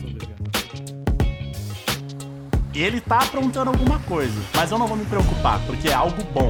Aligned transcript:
Ele 2.75 2.99
tá 2.99 3.19
aprontando 3.19 3.69
alguma 3.69 3.99
coisa, 3.99 4.33
mas 4.55 4.71
eu 4.71 4.79
não 4.79 4.87
vou 4.87 4.97
me 4.97 5.05
preocupar, 5.05 5.59
porque 5.67 5.89
é 5.89 5.93
algo 5.93 6.23
bom. 6.33 6.49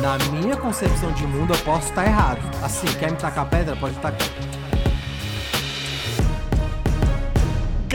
Na 0.00 0.18
minha 0.30 0.56
concepção 0.56 1.12
de 1.12 1.24
mundo, 1.26 1.54
eu 1.54 1.58
posso 1.60 1.88
estar 1.88 2.04
errado. 2.04 2.40
Assim, 2.62 2.86
quer 2.98 3.12
me 3.12 3.16
tacar 3.16 3.48
pedra? 3.48 3.76
Pode 3.76 3.94
tacar. 3.96 4.45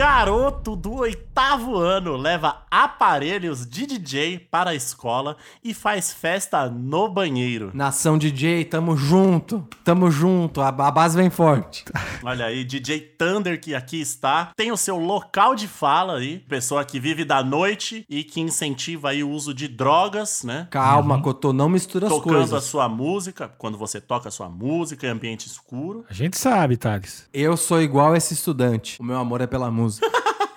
Garoto 0.02 0.74
do 0.74 0.94
oitavo 0.94 1.76
ano 1.76 2.16
leva 2.16 2.64
aparelhos 2.68 3.64
de 3.64 3.86
DJ 3.86 4.36
para 4.50 4.70
a 4.70 4.74
escola 4.74 5.36
e 5.62 5.72
faz 5.72 6.12
festa 6.12 6.68
no 6.68 7.08
banheiro. 7.08 7.70
Nação 7.72 8.18
DJ, 8.18 8.64
tamo 8.64 8.96
junto. 8.96 9.64
Tamo 9.84 10.10
junto. 10.10 10.60
A, 10.60 10.70
a 10.70 10.90
base 10.90 11.16
vem 11.16 11.30
forte. 11.30 11.84
Olha 12.24 12.46
aí, 12.46 12.64
DJ 12.64 12.98
Thunder 13.16 13.60
que 13.60 13.76
aqui 13.76 14.00
está, 14.00 14.50
tem 14.56 14.72
o 14.72 14.76
seu 14.76 14.98
local 14.98 15.54
de 15.54 15.68
fala 15.68 16.18
aí, 16.18 16.40
pessoa 16.48 16.84
que 16.84 16.98
vive 16.98 17.24
da 17.24 17.44
noite 17.44 18.04
e 18.08 18.24
que 18.24 18.40
incentiva 18.40 19.10
aí 19.10 19.22
o 19.22 19.30
uso 19.30 19.54
de 19.54 19.68
drogas, 19.68 20.42
né? 20.42 20.66
Calma, 20.68 21.22
Cotô, 21.22 21.52
não 21.52 21.68
mistura 21.68 22.06
as 22.08 22.12
Tocando 22.12 22.34
a 22.34 22.38
coisas. 22.38 22.64
sua 22.64 22.88
música, 22.88 23.48
quando 23.56 23.78
você 23.78 24.00
toca 24.00 24.28
a 24.28 24.32
sua 24.32 24.48
música 24.48 25.06
em 25.06 25.10
ambiente 25.10 25.46
escuro. 25.46 26.04
A 26.10 26.12
gente 26.12 26.36
sabe, 26.36 26.76
Thales. 26.76 27.28
Eu 27.32 27.56
sou 27.56 27.80
igual 27.80 28.16
esse 28.16 28.34
estudante. 28.34 29.00
O 29.00 29.04
meu 29.04 29.16
amor 29.16 29.40
é 29.40 29.46
pela 29.46 29.70
música. 29.70 29.91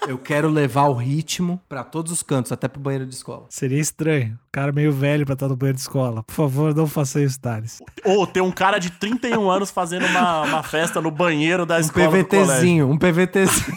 Eu 0.08 0.19
quero 0.19 0.47
levar 0.50 0.83
o 0.83 0.94
ritmo 0.94 1.59
pra 1.67 1.83
todos 1.83 2.11
os 2.11 2.22
cantos, 2.22 2.52
até 2.52 2.67
pro 2.67 2.80
banheiro 2.80 3.08
de 3.08 3.16
escola. 3.16 3.45
Seria 3.50 3.80
estranho. 3.80 4.33
O 4.47 4.52
cara 4.52 4.72
meio 4.72 4.92
velho 4.92 5.25
pra 5.25 5.33
estar 5.33 5.47
no 5.47 5.55
banheiro 5.55 5.77
de 5.77 5.81
escola. 5.81 6.22
Por 6.22 6.33
favor, 6.33 6.75
não 6.75 6.86
faça 6.86 7.19
isso, 7.22 7.39
Thales. 7.39 7.81
Ou 8.03 8.27
tem 8.27 8.44
um 8.44 8.52
cara 8.52 8.77
de 8.77 8.92
31 8.92 9.50
anos 9.50 9.72
fazendo 9.72 10.05
uma, 10.05 10.42
uma 10.44 10.64
festa 10.64 11.02
no 11.02 11.09
banheiro 11.09 11.66
da 11.66 11.77
Um 11.77 11.80
escola. 11.80 12.08
PVTzinho, 12.11 12.88
um 12.88 12.97
PVTzinho. 13.00 13.75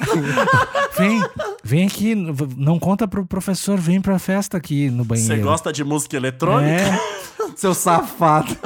Vem, 0.99 1.23
vem 1.63 1.87
aqui. 1.87 2.15
Não 2.57 2.77
conta 2.79 3.07
pro 3.07 3.25
professor, 3.25 3.79
vem 3.79 4.01
pra 4.01 4.19
festa 4.19 4.57
aqui 4.57 4.91
no 4.91 5.05
banheiro. 5.05 5.33
Você 5.33 5.41
gosta 5.41 5.73
de 5.73 5.85
música 5.85 6.17
eletrônica? 6.17 6.73
É. 6.73 6.99
Seu 7.57 7.73
safado. 7.73 8.57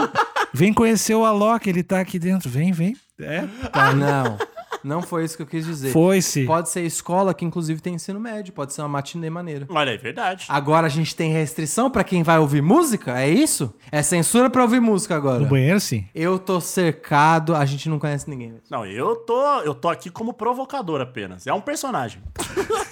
Vem 0.53 0.73
conhecer 0.73 1.15
o 1.15 1.25
Alok, 1.27 1.69
ele 1.69 1.83
tá 1.83 2.01
aqui 2.01 2.19
dentro. 2.19 2.49
Vem, 2.49 2.73
vem. 2.73 2.97
É. 3.21 3.45
Tá, 3.71 3.93
não. 3.93 4.39
Não 4.83 5.03
foi 5.03 5.25
isso 5.25 5.37
que 5.37 5.43
eu 5.43 5.47
quis 5.47 5.65
dizer. 5.65 5.93
Foi-se. 5.93 6.45
Pode 6.45 6.69
ser 6.69 6.83
escola 6.83 7.35
que 7.35 7.45
inclusive 7.45 7.81
tem 7.81 7.95
ensino 7.95 8.19
médio, 8.19 8.53
pode 8.53 8.73
ser 8.73 8.83
uma 8.83 8.89
matinê 8.89 9.31
maneira. 9.31 9.67
Olha, 9.69 9.91
é 9.91 9.97
verdade. 9.97 10.47
Agora 10.49 10.87
a 10.87 10.91
gente 10.91 11.15
tem 11.15 11.33
restrição 11.33 11.91
pra 11.91 12.05
quem 12.05 12.23
vai 12.23 12.39
ouvir 12.39 12.63
música? 12.63 13.21
É 13.21 13.29
isso? 13.29 13.75
É 13.91 14.03
censura 14.03 14.51
pra 14.51 14.63
ouvir 14.63 14.81
música 14.81 15.17
agora. 15.17 15.41
No 15.41 15.47
banheiro, 15.47 15.81
sim. 15.81 16.07
Eu 16.15 16.39
tô 16.39 16.61
cercado, 16.61 17.55
a 17.55 17.65
gente 17.65 17.89
não 17.89 17.99
conhece 17.99 18.29
ninguém. 18.29 18.55
Não, 18.71 18.85
eu 18.87 19.17
tô, 19.17 19.61
eu 19.61 19.75
tô 19.75 19.89
aqui 19.89 20.11
como 20.11 20.33
provocador 20.33 21.01
apenas. 21.01 21.47
É 21.47 21.53
um 21.53 21.61
personagem. 21.61 22.23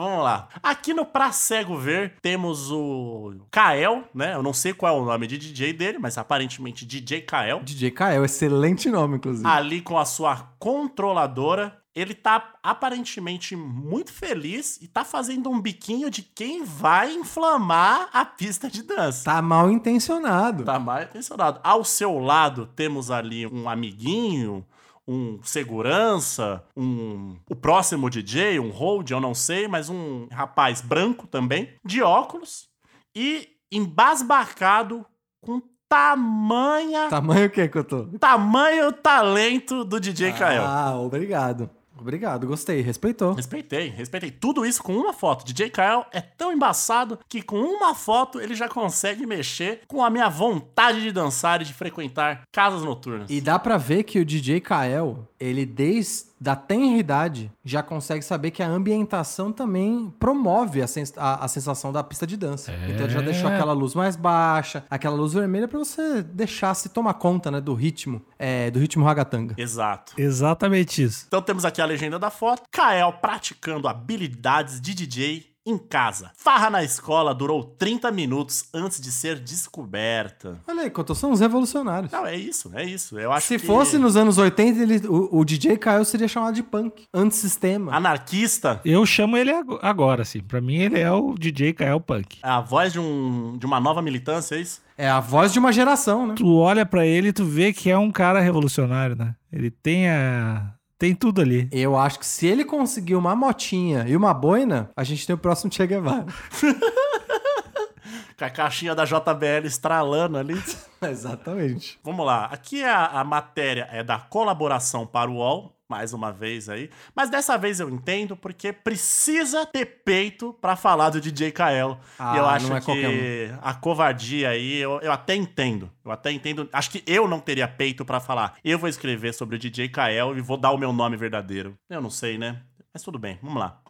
Vamos 0.00 0.24
lá. 0.24 0.48
Aqui 0.62 0.94
no 0.94 1.04
Pra 1.04 1.30
Cego 1.30 1.76
Ver 1.76 2.14
temos 2.22 2.70
o 2.72 3.34
Kael, 3.50 4.04
né? 4.14 4.34
Eu 4.34 4.42
não 4.42 4.54
sei 4.54 4.72
qual 4.72 4.96
é 4.96 4.98
o 4.98 5.04
nome 5.04 5.26
de 5.26 5.36
DJ 5.36 5.74
dele, 5.74 5.98
mas 5.98 6.16
aparentemente 6.16 6.86
DJ 6.86 7.20
Kael. 7.20 7.60
DJ 7.62 7.90
Kael, 7.90 8.24
excelente 8.24 8.88
nome, 8.88 9.16
inclusive. 9.16 9.46
Ali 9.46 9.82
com 9.82 9.98
a 9.98 10.06
sua 10.06 10.54
controladora. 10.58 11.76
Ele 11.94 12.14
tá 12.14 12.54
aparentemente 12.62 13.54
muito 13.54 14.12
feliz 14.12 14.78
e 14.80 14.86
tá 14.86 15.04
fazendo 15.04 15.50
um 15.50 15.60
biquinho 15.60 16.08
de 16.08 16.22
quem 16.22 16.64
vai 16.64 17.12
inflamar 17.12 18.08
a 18.12 18.24
pista 18.24 18.70
de 18.70 18.82
dança. 18.84 19.24
Tá 19.24 19.42
mal 19.42 19.70
intencionado. 19.70 20.64
Tá 20.64 20.78
mal 20.78 21.02
intencionado. 21.02 21.60
Ao 21.64 21.84
seu 21.84 22.18
lado 22.18 22.66
temos 22.74 23.10
ali 23.10 23.44
um 23.46 23.68
amiguinho, 23.68 24.64
um 25.10 25.40
segurança, 25.42 26.62
um 26.76 27.36
o 27.50 27.56
próximo 27.56 28.08
DJ, 28.08 28.60
um 28.60 28.70
hold, 28.70 29.10
eu 29.10 29.20
não 29.20 29.34
sei, 29.34 29.66
mas 29.66 29.90
um 29.90 30.28
rapaz 30.30 30.80
branco 30.80 31.26
também, 31.26 31.74
de 31.84 32.00
óculos 32.00 32.68
e 33.16 33.48
embasbacado 33.72 35.04
com 35.40 35.60
tamanha 35.88 37.08
Tamanho 37.08 37.46
o 37.48 37.50
que 37.50 37.66
que 37.66 37.78
eu 37.78 37.82
tô? 37.82 38.04
tamanho 38.20 38.92
talento 38.92 39.84
do 39.84 39.98
DJ 39.98 40.32
Kael. 40.32 40.62
Ah, 40.64 40.96
obrigado. 41.00 41.68
Obrigado, 42.00 42.46
gostei, 42.46 42.80
respeitou. 42.80 43.34
Respeitei, 43.34 43.88
respeitei. 43.88 44.30
Tudo 44.30 44.64
isso 44.64 44.82
com 44.82 44.94
uma 44.94 45.12
foto. 45.12 45.44
DJ 45.44 45.70
Kael 45.70 46.06
é 46.12 46.20
tão 46.20 46.52
embaçado 46.52 47.18
que 47.28 47.42
com 47.42 47.60
uma 47.60 47.94
foto 47.94 48.40
ele 48.40 48.54
já 48.54 48.68
consegue 48.68 49.26
mexer 49.26 49.82
com 49.86 50.02
a 50.02 50.10
minha 50.10 50.28
vontade 50.28 51.02
de 51.02 51.12
dançar 51.12 51.60
e 51.60 51.64
de 51.64 51.74
frequentar 51.74 52.42
casas 52.52 52.82
noturnas. 52.82 53.30
E 53.30 53.40
dá 53.40 53.58
pra 53.58 53.76
ver 53.76 54.04
que 54.04 54.18
o 54.18 54.24
DJ 54.24 54.60
Kael, 54.60 55.28
ele 55.38 55.66
desde 55.66 56.29
da 56.40 56.56
tenra 56.56 56.96
idade 56.96 57.52
já 57.62 57.82
consegue 57.82 58.22
saber 58.24 58.50
que 58.50 58.62
a 58.62 58.66
ambientação 58.68 59.52
também 59.52 60.10
promove 60.18 60.80
a, 60.80 60.86
sens- 60.86 61.12
a- 61.16 61.44
a 61.44 61.48
sensação 61.48 61.92
da 61.92 62.02
pista 62.02 62.26
de 62.26 62.36
dança. 62.36 62.72
Então 62.88 63.04
ele 63.04 63.10
já 63.12 63.20
deixou 63.20 63.48
aquela 63.50 63.72
luz 63.74 63.94
mais 63.94 64.16
baixa, 64.16 64.82
aquela 64.88 65.14
luz 65.14 65.32
vermelha 65.34 65.68
pra 65.68 65.78
você 65.78 66.22
deixar 66.22 66.72
se 66.74 66.88
tomar 66.88 67.14
conta, 67.14 67.50
né, 67.50 67.60
do 67.60 67.74
ritmo, 67.74 68.22
é, 68.38 68.70
do 68.70 68.78
ritmo 68.78 69.04
ragatanga. 69.04 69.54
Exato. 69.58 70.14
Exatamente 70.16 71.02
isso. 71.02 71.24
Então 71.28 71.42
temos 71.42 71.64
aqui 71.64 71.80
a 71.82 71.84
legenda 71.84 72.18
da 72.18 72.30
foto. 72.30 72.62
Kael 72.70 73.12
praticando 73.20 73.86
habilidades 73.86 74.80
de 74.80 74.94
DJ 74.94 75.49
em 75.66 75.76
casa. 75.78 76.30
Farra 76.36 76.70
na 76.70 76.82
escola 76.82 77.34
durou 77.34 77.62
30 77.62 78.10
minutos 78.10 78.64
antes 78.72 79.00
de 79.00 79.12
ser 79.12 79.38
descoberta. 79.38 80.58
Olha 80.66 80.82
aí, 80.82 80.90
Couto, 80.90 81.14
são 81.14 81.32
os 81.32 81.40
revolucionários. 81.40 82.10
Não, 82.12 82.26
é 82.26 82.36
isso, 82.36 82.70
é 82.74 82.84
isso. 82.84 83.18
Eu 83.18 83.32
acho 83.32 83.46
Se 83.46 83.58
que 83.58 83.66
fosse 83.66 83.98
nos 83.98 84.16
anos 84.16 84.38
80, 84.38 84.80
ele- 84.80 85.06
o, 85.06 85.28
o 85.40 85.44
DJ 85.44 85.76
Kael 85.76 86.04
seria 86.04 86.28
chamado 86.28 86.54
de 86.54 86.62
punk, 86.62 87.04
antissistema. 87.12 87.94
anarquista, 87.94 88.80
Eu 88.84 89.04
chamo 89.06 89.36
ele 89.36 89.50
ag- 89.52 89.78
agora, 89.82 90.22
assim. 90.22 90.40
Pra 90.40 90.60
mim, 90.60 90.76
ele 90.76 90.98
é 90.98 91.10
o 91.10 91.34
DJ 91.38 91.72
Kael 91.72 92.00
Punk. 92.00 92.38
é 92.42 92.48
a 92.48 92.60
voz 92.60 92.92
de, 92.92 92.98
um, 92.98 93.56
de 93.58 93.66
uma 93.66 93.78
nova 93.80 94.00
militância, 94.02 94.54
é 94.56 94.60
isso? 94.60 94.80
É 94.96 95.08
a 95.08 95.20
voz 95.20 95.52
de 95.52 95.58
uma 95.58 95.72
geração, 95.72 96.26
né? 96.26 96.34
Tu 96.36 96.46
olha 96.56 96.84
pra 96.84 97.06
ele 97.06 97.28
e 97.28 97.32
tu 97.32 97.44
vê 97.44 97.72
que 97.72 97.90
é 97.90 97.96
um 97.96 98.10
cara 98.10 98.40
revolucionário, 98.40 99.16
né? 99.16 99.34
Ele 99.52 99.70
tem 99.70 100.08
a... 100.10 100.74
Tem 101.00 101.14
tudo 101.14 101.40
ali. 101.40 101.66
Eu 101.72 101.96
acho 101.96 102.18
que 102.18 102.26
se 102.26 102.46
ele 102.46 102.62
conseguir 102.62 103.16
uma 103.16 103.34
motinha 103.34 104.04
e 104.06 104.14
uma 104.14 104.34
boina, 104.34 104.90
a 104.94 105.02
gente 105.02 105.26
tem 105.26 105.34
o 105.34 105.38
próximo 105.38 105.72
Che 105.72 105.86
Guevara. 105.86 106.26
Com 108.38 108.44
a 108.44 108.50
caixinha 108.50 108.94
da 108.94 109.06
JBL 109.06 109.64
estralando 109.64 110.36
ali. 110.36 110.62
Exatamente. 111.00 111.98
Vamos 112.04 112.26
lá. 112.26 112.50
Aqui 112.52 112.84
a, 112.84 113.06
a 113.06 113.24
matéria 113.24 113.88
é 113.90 114.04
da 114.04 114.18
colaboração 114.18 115.06
para 115.06 115.30
o 115.30 115.36
UOL. 115.36 115.74
Mais 115.90 116.12
uma 116.12 116.32
vez 116.32 116.68
aí. 116.68 116.88
Mas 117.14 117.28
dessa 117.28 117.58
vez 117.58 117.80
eu 117.80 117.90
entendo 117.90 118.36
porque 118.36 118.72
precisa 118.72 119.66
ter 119.66 119.84
peito 119.84 120.56
pra 120.60 120.76
falar 120.76 121.10
do 121.10 121.20
DJ 121.20 121.50
Kael. 121.50 121.98
Ah, 122.16 122.34
e 122.34 122.38
eu 122.38 122.46
acho 122.46 122.68
não 122.68 122.76
é 122.76 122.80
que 122.80 122.86
qualquer 122.86 123.58
a 123.60 123.74
covardia 123.74 124.50
aí, 124.50 124.76
eu, 124.76 125.00
eu 125.00 125.10
até 125.10 125.34
entendo. 125.34 125.90
Eu 126.04 126.12
até 126.12 126.30
entendo. 126.30 126.68
Acho 126.72 126.90
que 126.90 127.02
eu 127.06 127.26
não 127.26 127.40
teria 127.40 127.66
peito 127.66 128.04
pra 128.04 128.20
falar. 128.20 128.56
Eu 128.64 128.78
vou 128.78 128.88
escrever 128.88 129.34
sobre 129.34 129.56
o 129.56 129.58
DJ 129.58 129.88
Kael 129.88 130.38
e 130.38 130.40
vou 130.40 130.56
dar 130.56 130.70
o 130.70 130.78
meu 130.78 130.92
nome 130.92 131.16
verdadeiro. 131.16 131.74
Eu 131.88 132.00
não 132.00 132.10
sei, 132.10 132.38
né? 132.38 132.62
Mas 132.94 133.02
tudo 133.02 133.18
bem, 133.18 133.38
vamos 133.42 133.58
lá. 133.58 133.80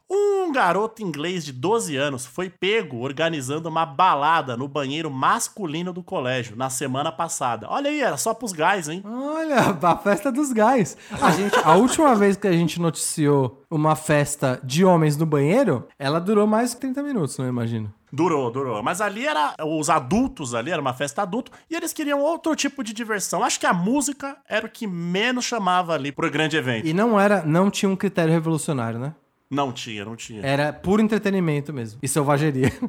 Um 0.50 0.52
garoto 0.52 1.00
inglês 1.00 1.44
de 1.44 1.52
12 1.52 1.96
anos 1.96 2.26
foi 2.26 2.50
pego 2.50 2.96
organizando 3.02 3.68
uma 3.68 3.86
balada 3.86 4.56
no 4.56 4.66
banheiro 4.66 5.08
masculino 5.08 5.92
do 5.92 6.02
colégio 6.02 6.56
na 6.56 6.68
semana 6.68 7.12
passada. 7.12 7.68
Olha 7.70 7.88
aí, 7.88 8.00
era 8.00 8.16
só 8.16 8.34
pros 8.34 8.50
gás, 8.50 8.88
hein? 8.88 9.00
Olha, 9.06 9.60
a 9.80 9.96
festa 9.96 10.32
dos 10.32 10.52
gás. 10.52 10.96
A, 11.22 11.30
gente, 11.30 11.56
a 11.62 11.76
última 11.76 12.16
vez 12.16 12.36
que 12.36 12.48
a 12.48 12.52
gente 12.52 12.80
noticiou 12.80 13.62
uma 13.70 13.94
festa 13.94 14.60
de 14.64 14.84
homens 14.84 15.16
no 15.16 15.24
banheiro, 15.24 15.86
ela 15.96 16.20
durou 16.20 16.48
mais 16.48 16.72
de 16.72 16.78
30 16.78 17.00
minutos, 17.04 17.38
não 17.38 17.46
imagino. 17.46 17.94
Durou, 18.12 18.50
durou. 18.50 18.82
Mas 18.82 19.00
ali 19.00 19.24
era. 19.24 19.54
Os 19.64 19.88
adultos 19.88 20.52
ali, 20.52 20.72
era 20.72 20.82
uma 20.82 20.92
festa 20.92 21.22
adulto, 21.22 21.52
e 21.70 21.76
eles 21.76 21.92
queriam 21.92 22.18
outro 22.18 22.56
tipo 22.56 22.82
de 22.82 22.92
diversão. 22.92 23.44
Acho 23.44 23.60
que 23.60 23.66
a 23.66 23.72
música 23.72 24.36
era 24.48 24.66
o 24.66 24.68
que 24.68 24.84
menos 24.84 25.44
chamava 25.44 25.94
ali 25.94 26.10
pro 26.10 26.28
grande 26.28 26.56
evento. 26.56 26.88
E 26.88 26.92
não 26.92 27.20
era, 27.20 27.44
não 27.44 27.70
tinha 27.70 27.88
um 27.88 27.94
critério 27.94 28.32
revolucionário, 28.32 28.98
né? 28.98 29.14
Não 29.50 29.72
tinha, 29.72 30.04
não 30.04 30.14
tinha. 30.14 30.40
Era 30.46 30.72
puro 30.72 31.02
entretenimento 31.02 31.72
mesmo. 31.72 31.98
E 32.02 32.06
selvageria. 32.08 32.70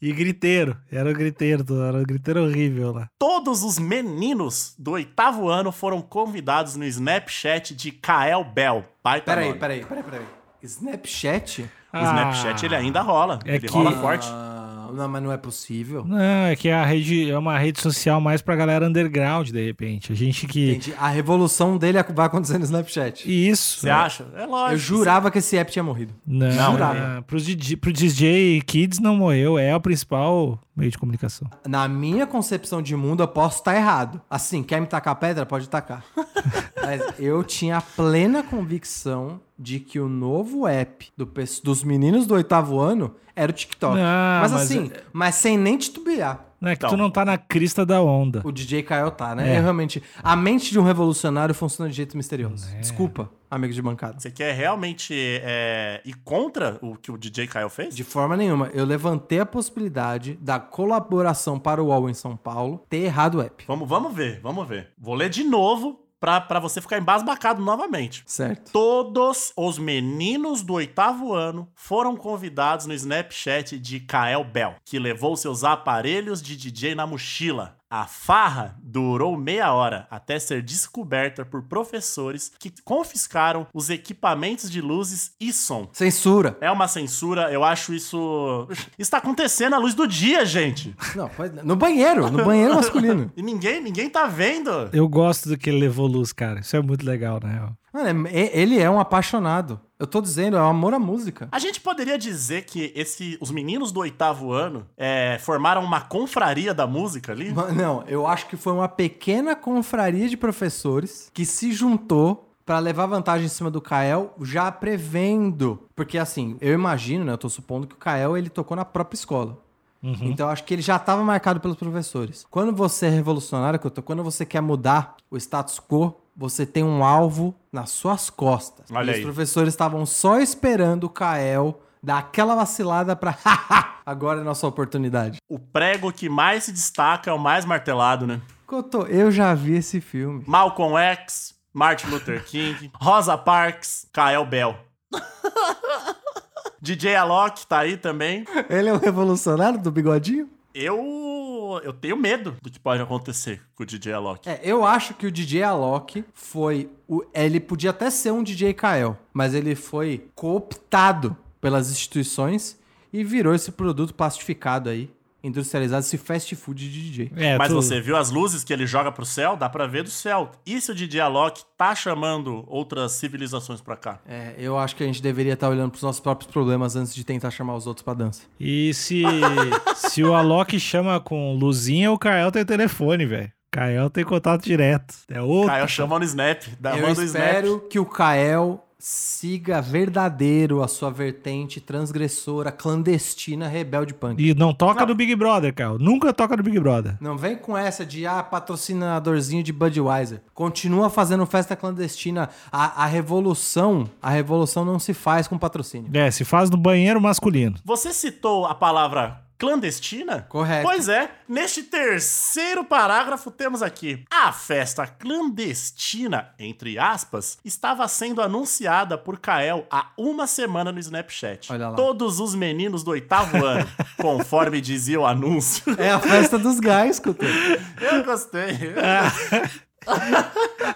E 0.00 0.12
griteiro. 0.12 0.76
Era 0.92 1.10
o 1.10 1.12
griteiro, 1.12 1.64
era 1.82 1.98
o 2.00 2.04
griteiro 2.06 2.44
horrível 2.44 2.92
lá. 2.92 3.08
Todos 3.18 3.64
os 3.64 3.80
meninos 3.80 4.72
do 4.78 4.92
oitavo 4.92 5.48
ano 5.48 5.72
foram 5.72 6.00
convidados 6.00 6.76
no 6.76 6.84
Snapchat 6.84 7.74
de 7.74 7.90
Kael 7.90 8.44
Bell. 8.44 8.84
Baita 9.02 9.24
Peraí, 9.32 9.48
nome. 9.48 9.58
peraí, 9.58 9.84
peraí, 9.84 10.02
peraí. 10.04 10.22
Snapchat? 10.62 11.68
O 11.92 11.96
Snapchat 11.98 12.64
ele 12.64 12.76
ainda 12.76 13.00
rola. 13.00 13.40
É 13.44 13.56
ele 13.56 13.66
que- 13.66 13.74
rola 13.74 13.90
forte. 14.00 14.28
Ah, 14.30 14.47
não, 14.92 15.08
mas 15.08 15.22
não 15.22 15.32
é 15.32 15.36
possível. 15.36 16.04
Não, 16.04 16.46
é 16.46 16.56
que 16.56 16.68
a 16.70 16.84
rede 16.84 17.30
é 17.30 17.38
uma 17.38 17.58
rede 17.58 17.80
social 17.80 18.20
mais 18.20 18.42
pra 18.42 18.56
galera 18.56 18.86
underground, 18.86 19.50
de 19.50 19.64
repente. 19.64 20.12
A 20.12 20.14
gente 20.16 20.46
que. 20.46 20.70
Entendi. 20.70 20.94
A 20.98 21.08
revolução 21.08 21.76
dele 21.76 22.02
vai 22.14 22.26
acontecer 22.26 22.58
no 22.58 22.64
Snapchat. 22.64 23.24
Isso. 23.26 23.80
Você 23.80 23.90
acha? 23.90 24.26
É 24.36 24.46
lógico. 24.46 24.74
Eu 24.74 24.78
jurava 24.78 25.30
que 25.30 25.38
esse 25.38 25.56
app 25.56 25.70
tinha 25.70 25.82
morrido. 25.82 26.14
Não, 26.26 26.76
Não, 26.76 26.92
é, 26.92 27.20
pros 27.22 27.44
DJ, 27.44 27.76
pro 27.76 27.92
DJ 27.92 28.62
Kids 28.62 28.98
não 28.98 29.16
morreu, 29.16 29.58
é 29.58 29.74
o 29.74 29.80
principal 29.80 30.58
meio 30.76 30.90
de 30.90 30.98
comunicação. 30.98 31.48
Na 31.66 31.88
minha 31.88 32.26
concepção 32.26 32.80
de 32.80 32.94
mundo, 32.94 33.22
eu 33.22 33.28
posso 33.28 33.58
estar 33.58 33.74
errado. 33.74 34.20
Assim, 34.30 34.62
quer 34.62 34.80
me 34.80 34.86
tacar 34.86 35.16
pedra? 35.16 35.44
Pode 35.44 35.68
tacar. 35.68 36.04
Mas 36.80 37.02
eu 37.18 37.42
tinha 37.42 37.80
plena 37.80 38.42
convicção 38.42 39.40
de 39.58 39.80
que 39.80 39.98
o 39.98 40.08
novo 40.08 40.66
app 40.66 41.08
do 41.16 41.26
dos 41.64 41.82
meninos 41.82 42.26
do 42.26 42.34
oitavo 42.34 42.78
ano 42.78 43.14
era 43.34 43.50
o 43.50 43.54
TikTok. 43.54 43.94
Não, 43.96 44.02
mas, 44.02 44.52
mas 44.52 44.62
assim, 44.62 44.90
mas 45.12 45.34
sem 45.34 45.56
nem 45.58 45.76
titubear. 45.76 46.44
Não 46.60 46.70
é 46.70 46.74
que 46.74 46.80
Então. 46.80 46.90
tu 46.90 46.96
não 46.96 47.08
tá 47.08 47.24
na 47.24 47.38
crista 47.38 47.86
da 47.86 48.02
onda. 48.02 48.42
O 48.44 48.50
DJ 48.50 48.82
Kael 48.82 49.12
tá, 49.12 49.32
né? 49.34 49.54
É. 49.54 49.58
Eu 49.58 49.62
realmente. 49.62 50.02
A 50.22 50.34
mente 50.34 50.72
de 50.72 50.78
um 50.78 50.82
revolucionário 50.82 51.54
funciona 51.54 51.88
de 51.88 51.96
jeito 51.96 52.16
misterioso. 52.16 52.66
Desculpa, 52.80 53.30
amigos 53.48 53.76
de 53.76 53.82
bancada. 53.82 54.18
Você 54.18 54.28
quer 54.30 54.54
realmente 54.56 55.14
é, 55.14 56.00
ir 56.04 56.14
contra 56.24 56.76
o 56.82 56.96
que 56.96 57.12
o 57.12 57.16
DJ 57.16 57.46
Kyle 57.46 57.70
fez? 57.70 57.94
De 57.94 58.02
forma 58.02 58.36
nenhuma. 58.36 58.70
Eu 58.74 58.84
levantei 58.84 59.38
a 59.38 59.46
possibilidade 59.46 60.36
da 60.42 60.58
colaboração 60.58 61.60
para 61.60 61.80
o 61.82 61.86
UOL 61.86 62.10
em 62.10 62.14
São 62.14 62.36
Paulo 62.36 62.84
ter 62.88 63.04
errado 63.04 63.36
o 63.36 63.40
app. 63.40 63.64
Vamos, 63.68 63.88
vamos 63.88 64.12
ver, 64.12 64.40
vamos 64.42 64.66
ver. 64.66 64.88
Vou 64.98 65.14
ler 65.14 65.28
de 65.30 65.44
novo 65.44 66.00
pra, 66.20 66.40
pra 66.40 66.60
você 66.60 66.80
ficar 66.80 66.98
embasbacado 66.98 67.62
novamente. 67.62 68.22
Certo. 68.26 68.72
Todos 68.72 69.52
os 69.56 69.78
meninos 69.78 70.62
do 70.62 70.74
oitavo 70.74 71.34
ano 71.34 71.68
foram 71.74 72.16
convidados 72.16 72.86
no 72.86 72.94
Snapchat 72.94 73.78
de 73.78 74.00
Kael 74.00 74.44
Bell, 74.44 74.76
que 74.84 74.98
levou 74.98 75.36
seus 75.36 75.64
aparelhos 75.64 76.42
de 76.42 76.56
DJ 76.56 76.94
na 76.94 77.06
mochila. 77.06 77.77
A 77.90 78.06
farra 78.06 78.76
durou 78.82 79.34
meia 79.38 79.72
hora 79.72 80.06
até 80.10 80.38
ser 80.38 80.62
descoberta 80.62 81.44
por 81.46 81.62
professores 81.62 82.52
que 82.58 82.70
confiscaram 82.84 83.66
os 83.72 83.88
equipamentos 83.88 84.70
de 84.70 84.80
luzes 84.82 85.32
e 85.40 85.52
som. 85.54 85.88
Censura. 85.92 86.58
É 86.60 86.70
uma 86.70 86.86
censura, 86.86 87.50
eu 87.50 87.64
acho 87.64 87.94
isso. 87.94 88.68
Isso 88.98 89.10
tá 89.10 89.16
acontecendo 89.16 89.74
à 89.74 89.78
luz 89.78 89.94
do 89.94 90.06
dia, 90.06 90.44
gente. 90.44 90.94
Não, 91.16 91.30
pode- 91.30 91.64
no 91.64 91.76
banheiro, 91.76 92.30
no 92.30 92.44
banheiro 92.44 92.74
masculino. 92.74 93.32
E 93.36 93.42
ninguém, 93.42 93.80
ninguém 93.80 94.10
tá 94.10 94.26
vendo. 94.26 94.70
Eu 94.92 95.08
gosto 95.08 95.48
do 95.48 95.56
que 95.56 95.70
ele 95.70 95.78
levou 95.80 96.06
luz, 96.06 96.32
cara. 96.32 96.60
Isso 96.60 96.76
é 96.76 96.82
muito 96.82 97.06
legal, 97.06 97.40
na 97.42 97.48
real. 97.48 97.72
Mano, 97.92 98.26
é- 98.28 98.50
ele 98.58 98.78
é 98.78 98.90
um 98.90 99.00
apaixonado. 99.00 99.80
Eu 99.98 100.06
tô 100.06 100.20
dizendo, 100.20 100.56
é 100.56 100.62
um 100.62 100.68
amor 100.68 100.94
à 100.94 100.98
música. 100.98 101.48
A 101.50 101.58
gente 101.58 101.80
poderia 101.80 102.16
dizer 102.16 102.64
que 102.64 102.92
esse, 102.94 103.36
os 103.40 103.50
meninos 103.50 103.90
do 103.90 103.98
oitavo 103.98 104.52
ano 104.52 104.86
é, 104.96 105.38
formaram 105.40 105.82
uma 105.82 106.00
confraria 106.00 106.72
da 106.72 106.86
música 106.86 107.32
ali? 107.32 107.52
Não, 107.52 108.04
eu 108.06 108.24
acho 108.24 108.46
que 108.46 108.56
foi 108.56 108.72
uma 108.72 108.88
pequena 108.88 109.56
confraria 109.56 110.28
de 110.28 110.36
professores 110.36 111.30
que 111.34 111.44
se 111.44 111.72
juntou 111.72 112.48
pra 112.64 112.78
levar 112.78 113.06
vantagem 113.06 113.46
em 113.46 113.48
cima 113.48 113.70
do 113.70 113.80
Kael, 113.80 114.34
já 114.42 114.70
prevendo. 114.70 115.82
Porque 115.96 116.16
assim, 116.16 116.56
eu 116.60 116.74
imagino, 116.74 117.24
né? 117.24 117.32
Eu 117.32 117.38
tô 117.38 117.48
supondo 117.48 117.86
que 117.86 117.94
o 117.94 117.98
Kael 117.98 118.36
ele 118.36 118.50
tocou 118.50 118.76
na 118.76 118.84
própria 118.84 119.16
escola. 119.16 119.58
Então 120.00 120.46
eu 120.46 120.52
acho 120.52 120.62
que 120.62 120.74
ele 120.74 120.82
já 120.82 120.94
estava 120.94 121.24
marcado 121.24 121.58
pelos 121.58 121.76
professores. 121.76 122.46
Quando 122.48 122.72
você 122.72 123.06
é 123.06 123.10
revolucionário, 123.10 123.80
quando 124.04 124.22
você 124.22 124.46
quer 124.46 124.60
mudar 124.60 125.16
o 125.28 125.36
status 125.36 125.80
quo, 125.80 126.14
você 126.38 126.64
tem 126.64 126.84
um 126.84 127.02
alvo 127.02 127.52
nas 127.72 127.90
suas 127.90 128.30
costas. 128.30 128.86
Olha 128.92 129.10
e 129.10 129.14
aí. 129.14 129.18
os 129.18 129.24
professores 129.24 129.74
estavam 129.74 130.06
só 130.06 130.38
esperando 130.38 131.04
o 131.04 131.10
Kael 131.10 131.82
dar 132.00 132.18
aquela 132.18 132.54
vacilada 132.54 133.16
pra 133.16 133.32
"Haha, 133.44 133.96
agora 134.06 134.40
é 134.40 134.44
nossa 134.44 134.64
oportunidade. 134.64 135.38
O 135.48 135.58
prego 135.58 136.12
que 136.12 136.28
mais 136.28 136.64
se 136.64 136.72
destaca 136.72 137.28
é 137.28 137.32
o 137.32 137.38
mais 137.38 137.64
martelado, 137.64 138.24
né? 138.24 138.40
Couto, 138.68 138.98
eu 139.08 139.32
já 139.32 139.52
vi 139.52 139.74
esse 139.74 140.00
filme. 140.00 140.44
Malcolm 140.46 140.96
X, 140.96 141.54
Martin 141.74 142.06
Luther 142.06 142.44
King, 142.44 142.92
Rosa 142.94 143.36
Parks, 143.36 144.06
Kael 144.12 144.46
Bell. 144.46 144.76
DJ 146.80 147.16
Alok 147.16 147.66
tá 147.66 147.80
aí 147.80 147.96
também. 147.96 148.44
Ele 148.70 148.88
é 148.88 148.92
o 148.92 148.98
revolucionário 148.98 149.80
do 149.80 149.90
bigodinho? 149.90 150.48
Eu, 150.80 151.80
eu 151.82 151.92
tenho 151.92 152.16
medo 152.16 152.56
do 152.62 152.70
que 152.70 152.78
pode 152.78 153.02
acontecer 153.02 153.60
com 153.74 153.82
o 153.82 153.86
DJ 153.86 154.12
Alok. 154.12 154.48
É, 154.48 154.60
eu 154.62 154.84
acho 154.84 155.12
que 155.12 155.26
o 155.26 155.32
DJ 155.32 155.64
Alok 155.64 156.24
foi. 156.32 156.88
O, 157.08 157.24
ele 157.34 157.58
podia 157.58 157.90
até 157.90 158.08
ser 158.10 158.30
um 158.30 158.44
DJ 158.44 158.72
Kael, 158.74 159.18
mas 159.32 159.54
ele 159.54 159.74
foi 159.74 160.28
cooptado 160.36 161.36
pelas 161.60 161.90
instituições 161.90 162.78
e 163.12 163.24
virou 163.24 163.52
esse 163.56 163.72
produto 163.72 164.14
plastificado 164.14 164.88
aí, 164.88 165.10
industrializado, 165.42 166.00
esse 166.04 166.18
fast 166.18 166.54
food 166.56 166.90
de 166.90 167.10
DJ. 167.10 167.32
É, 167.36 167.56
Mas 167.56 167.68
tu- 167.68 167.74
você 167.74 168.00
viu 168.00 168.16
as 168.16 168.30
luzes 168.30 168.64
que 168.64 168.72
ele 168.72 168.86
joga 168.86 169.12
pro 169.12 169.24
céu? 169.24 169.56
Dá 169.56 169.68
pra 169.68 169.86
ver 169.86 170.02
do 170.02 170.10
céu. 170.10 170.50
E 170.66 170.80
se 170.80 170.90
o 170.90 170.94
DJ 170.94 171.20
Alok 171.20 171.62
tá 171.76 171.94
chamando 171.94 172.64
outras 172.66 173.12
civilizações 173.12 173.80
pra 173.80 173.96
cá? 173.96 174.18
É, 174.28 174.54
eu 174.58 174.76
acho 174.78 174.96
que 174.96 175.02
a 175.04 175.06
gente 175.06 175.22
deveria 175.22 175.52
estar 175.54 175.68
olhando 175.68 175.90
pros 175.90 176.02
nossos 176.02 176.20
próprios 176.20 176.50
problemas 176.50 176.96
antes 176.96 177.14
de 177.14 177.24
tentar 177.24 177.50
chamar 177.50 177.74
os 177.76 177.86
outros 177.86 178.02
pra 178.04 178.14
dança. 178.14 178.42
E 178.58 178.92
se, 178.94 179.22
se 179.96 180.22
o 180.24 180.34
Alok 180.34 180.78
chama 180.80 181.20
com 181.20 181.54
luzinha, 181.54 182.10
o 182.10 182.18
Kael 182.18 182.50
tem 182.50 182.64
telefone, 182.64 183.24
velho. 183.26 183.52
Kael 183.70 184.08
tem 184.08 184.24
contato 184.24 184.64
direto. 184.64 185.14
É 185.28 185.40
outro. 185.42 185.68
Kael 185.68 185.86
chama 185.86 186.18
no 186.18 186.24
Snap. 186.24 186.62
Dá, 186.80 186.96
eu 186.96 187.06
manda 187.06 187.20
o 187.20 187.24
Snap. 187.24 187.44
espero 187.46 187.80
que 187.88 187.98
o 187.98 188.06
Kael 188.06 188.82
siga 188.98 189.80
verdadeiro 189.80 190.82
a 190.82 190.88
sua 190.88 191.10
vertente 191.10 191.80
transgressora, 191.80 192.72
clandestina, 192.72 193.68
rebelde 193.68 194.12
punk. 194.12 194.42
E 194.42 194.54
não 194.54 194.74
toca 194.74 195.00
Não. 195.00 195.08
no 195.08 195.14
Big 195.14 195.34
Brother, 195.36 195.72
Kael. 195.72 195.98
Nunca 195.98 196.32
toca 196.32 196.56
no 196.56 196.62
Big 196.62 196.80
Brother. 196.80 197.16
Não 197.20 197.38
vem 197.38 197.56
com 197.56 197.78
essa 197.78 198.04
de 198.04 198.26
ah, 198.26 198.42
patrocinadorzinho 198.42 199.62
de 199.62 199.72
Budweiser. 199.72 200.42
Continua 200.52 201.08
fazendo 201.08 201.46
festa 201.46 201.76
clandestina. 201.76 202.50
A, 202.72 203.04
a 203.04 203.06
revolução, 203.06 204.08
a 204.20 204.30
revolução 204.30 204.84
não 204.84 204.98
se 204.98 205.14
faz 205.14 205.46
com 205.46 205.56
patrocínio. 205.56 206.10
É, 206.12 206.30
se 206.30 206.44
faz 206.44 206.68
no 206.68 206.76
banheiro 206.76 207.20
masculino. 207.20 207.76
Você 207.84 208.12
citou 208.12 208.66
a 208.66 208.74
palavra 208.74 209.47
clandestina? 209.58 210.46
Correto. 210.48 210.88
Pois 210.88 211.08
é, 211.08 211.30
neste 211.48 211.82
terceiro 211.82 212.84
parágrafo 212.84 213.50
temos 213.50 213.82
aqui: 213.82 214.24
a 214.30 214.52
festa 214.52 215.06
clandestina, 215.06 216.50
entre 216.58 216.98
aspas, 216.98 217.58
estava 217.64 218.06
sendo 218.06 218.40
anunciada 218.40 219.18
por 219.18 219.38
Kael 219.38 219.86
há 219.90 220.10
uma 220.16 220.46
semana 220.46 220.92
no 220.92 220.98
Snapchat. 220.98 221.72
Olha 221.72 221.88
lá. 221.88 221.96
Todos 221.96 222.38
os 222.40 222.54
meninos 222.54 223.02
do 223.02 223.10
oitavo 223.10 223.56
ano, 223.64 223.88
conforme 224.16 224.80
dizia 224.80 225.20
o 225.20 225.26
anúncio. 225.26 225.82
É 225.98 226.10
a 226.10 226.20
festa 226.20 226.58
dos 226.58 226.78
gás, 226.78 227.18
Couto. 227.18 227.44
Eu 227.44 228.24
gostei. 228.24 228.94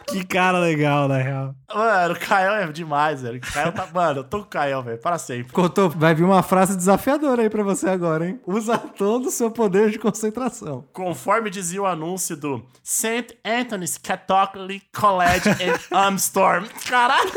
Que 0.07 0.25
cara 0.25 0.59
legal, 0.59 1.09
na 1.09 1.19
real. 1.19 1.55
Mano, 1.75 2.15
o 2.15 2.19
Kael 2.19 2.55
é 2.55 2.67
demais, 2.73 3.23
velho. 3.23 3.39
O 3.39 3.53
Kael 3.53 3.73
tá. 3.73 3.87
Mano, 3.93 4.21
eu 4.21 4.25
tô 4.25 4.39
com 4.41 4.45
o 4.45 4.49
Kael, 4.49 4.83
velho, 4.83 4.99
para 4.99 5.19
sempre. 5.19 5.53
Couto, 5.53 5.89
vai 5.91 6.15
vir 6.15 6.25
uma 6.25 6.43
frase 6.43 6.77
desafiadora 6.77 7.43
aí 7.43 7.51
pra 7.51 7.63
você 7.63 7.89
agora, 7.89 8.27
hein? 8.29 8.41
Usa 8.47 8.77
todo 8.77 9.27
o 9.27 9.31
seu 9.31 9.51
poder 9.51 9.91
de 9.91 9.99
concentração. 9.99 10.87
Conforme 10.93 11.49
dizia 11.51 11.81
o 11.83 11.87
anúncio 11.87 12.37
do 12.37 12.63
St. 12.83 13.39
Anthony's 13.45 13.97
Catholic 13.99 14.85
College 14.95 15.49
in 15.61 15.73
Amstorm. 15.97 16.67
Caralho! 16.89 17.31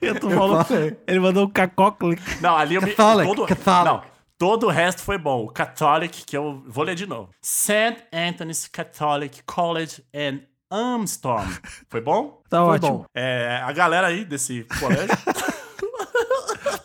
Eu 0.00 0.18
tô 0.18 0.30
falando. 0.30 0.64
falei. 0.64 0.96
Ele 1.06 1.20
mandou 1.20 1.46
um 1.46 1.50
cacóclic. 1.50 2.22
Não, 2.40 2.56
ali 2.56 2.74
eu 2.76 2.82
me. 2.82 2.92
Catholic, 2.92 3.26
todo, 3.34 3.46
Catholic. 3.46 3.84
Não, 3.84 4.02
todo 4.38 4.66
o 4.66 4.70
resto 4.70 5.02
foi 5.02 5.18
bom. 5.18 5.44
O 5.44 5.48
Catholic, 5.48 6.24
que 6.24 6.36
eu 6.36 6.62
vou 6.66 6.84
ler 6.84 6.94
de 6.94 7.06
novo. 7.06 7.30
St. 7.42 7.96
Anthony's 8.12 8.68
Catholic 8.68 9.42
College 9.44 10.02
in 10.14 10.40
Amstorm. 10.70 11.48
Foi 11.88 12.00
bom? 12.00 12.42
Tá 12.48 12.64
Foi 12.64 12.74
ótimo. 12.76 12.98
bom. 12.98 13.04
É, 13.14 13.60
a 13.64 13.72
galera 13.72 14.06
aí 14.08 14.24
desse 14.24 14.66
colégio. 14.78 15.08